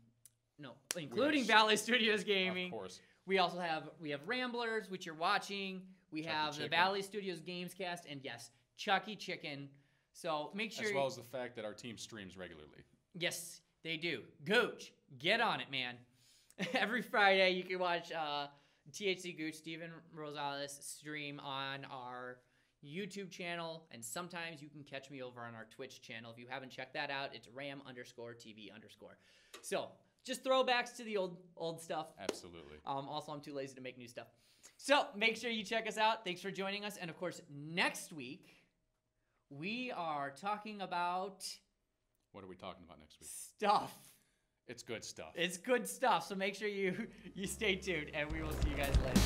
no, 0.59 0.73
including 0.97 1.43
s- 1.43 1.47
Valley 1.47 1.77
Studios 1.77 2.25
Gaming. 2.25 2.67
Of 2.67 2.73
course. 2.73 3.01
We 3.27 3.39
also 3.39 3.59
have 3.59 3.91
we 4.01 4.11
have 4.11 4.21
Ramblers, 4.27 4.91
which 4.91 5.07
you're 5.07 5.15
watching. 5.15 5.83
We 6.11 6.23
Chucky 6.23 6.35
have 6.35 6.59
the 6.59 6.69
Valley 6.69 7.03
Studios 7.03 7.41
Gamescast, 7.41 8.01
and 8.11 8.21
yes, 8.23 8.51
Chucky 8.77 9.17
Chicken. 9.17 9.69
So 10.13 10.51
make 10.55 10.73
sure 10.73 10.87
As 10.89 10.93
well 10.95 11.07
as 11.07 11.17
the 11.17 11.23
fact 11.23 11.57
that 11.57 11.65
our 11.65 11.73
team 11.73 11.97
streams 11.97 12.37
regularly. 12.37 12.85
Yes, 13.15 13.61
they 13.83 13.97
do. 13.97 14.23
Gooch, 14.45 14.93
get 15.19 15.41
on 15.41 15.61
it, 15.61 15.71
man. 15.71 15.95
Every 16.75 17.03
Friday, 17.03 17.53
you 17.53 17.65
can 17.65 17.79
watch 17.79 18.13
uh, 18.13 18.47
THC 18.93 19.37
Gooch, 19.37 19.55
Steven 19.55 19.91
Rosales 20.17 20.83
stream 20.83 21.41
on 21.41 21.87
our 21.91 22.39
YouTube 22.85 23.31
channel, 23.31 23.85
and 23.93 24.05
sometimes 24.05 24.63
you 24.63 24.69
can 24.69 24.83
catch 24.83 25.11
me 25.11 25.23
over 25.23 25.41
on 25.43 25.55
our 25.55 25.67
Twitch 25.71 26.01
channel. 26.03 26.31
If 26.33 26.39
you 26.39 26.47
haven't 26.49 26.71
checked 26.71 26.95
that 26.95 27.11
out, 27.11 27.31
it's 27.35 27.49
ram 27.55 27.83
underscore 27.87 28.35
TV 28.35 28.75
underscore. 28.75 29.19
So 29.63 29.89
just 30.25 30.43
throwbacks 30.45 30.97
to 30.97 31.05
the 31.05 31.17
old 31.17 31.37
old 31.57 31.81
stuff. 31.81 32.09
Absolutely. 32.19 32.77
Um, 32.87 33.09
also, 33.09 33.33
I'm 33.33 33.41
too 33.41 33.55
lazy 33.55 33.75
to 33.75 33.81
make 33.81 33.99
new 33.99 34.09
stuff. 34.09 34.29
So 34.77 35.07
make 35.17 35.37
sure 35.37 35.51
you 35.51 35.63
check 35.63 35.87
us 35.87 35.99
out. 35.99 36.25
Thanks 36.25 36.41
for 36.41 36.51
joining 36.51 36.85
us. 36.85 36.97
And 36.97 37.11
of 37.11 37.19
course, 37.19 37.41
next 37.51 38.13
week, 38.13 38.49
we 39.51 39.93
are 39.95 40.31
talking 40.31 40.81
about 40.81 41.45
What 42.33 42.45
are 42.45 42.47
we 42.47 42.57
talking 42.57 42.85
about 42.87 42.99
next 42.99 43.21
week? 43.21 43.29
stuff. 43.31 43.95
It's 44.71 44.85
good 44.85 45.05
stuff. 45.05 45.33
It's 45.35 45.57
good 45.57 45.89
stuff. 45.89 46.29
So 46.29 46.37
make 46.37 46.55
sure 46.55 46.69
you 46.69 47.09
you 47.35 47.49
stay 47.49 47.75
tuned, 47.75 48.13
and 48.15 48.31
we 48.31 48.41
will 48.41 48.53
see 48.53 48.71
you 48.71 48.77
guys 48.77 48.95
later. 49.05 49.21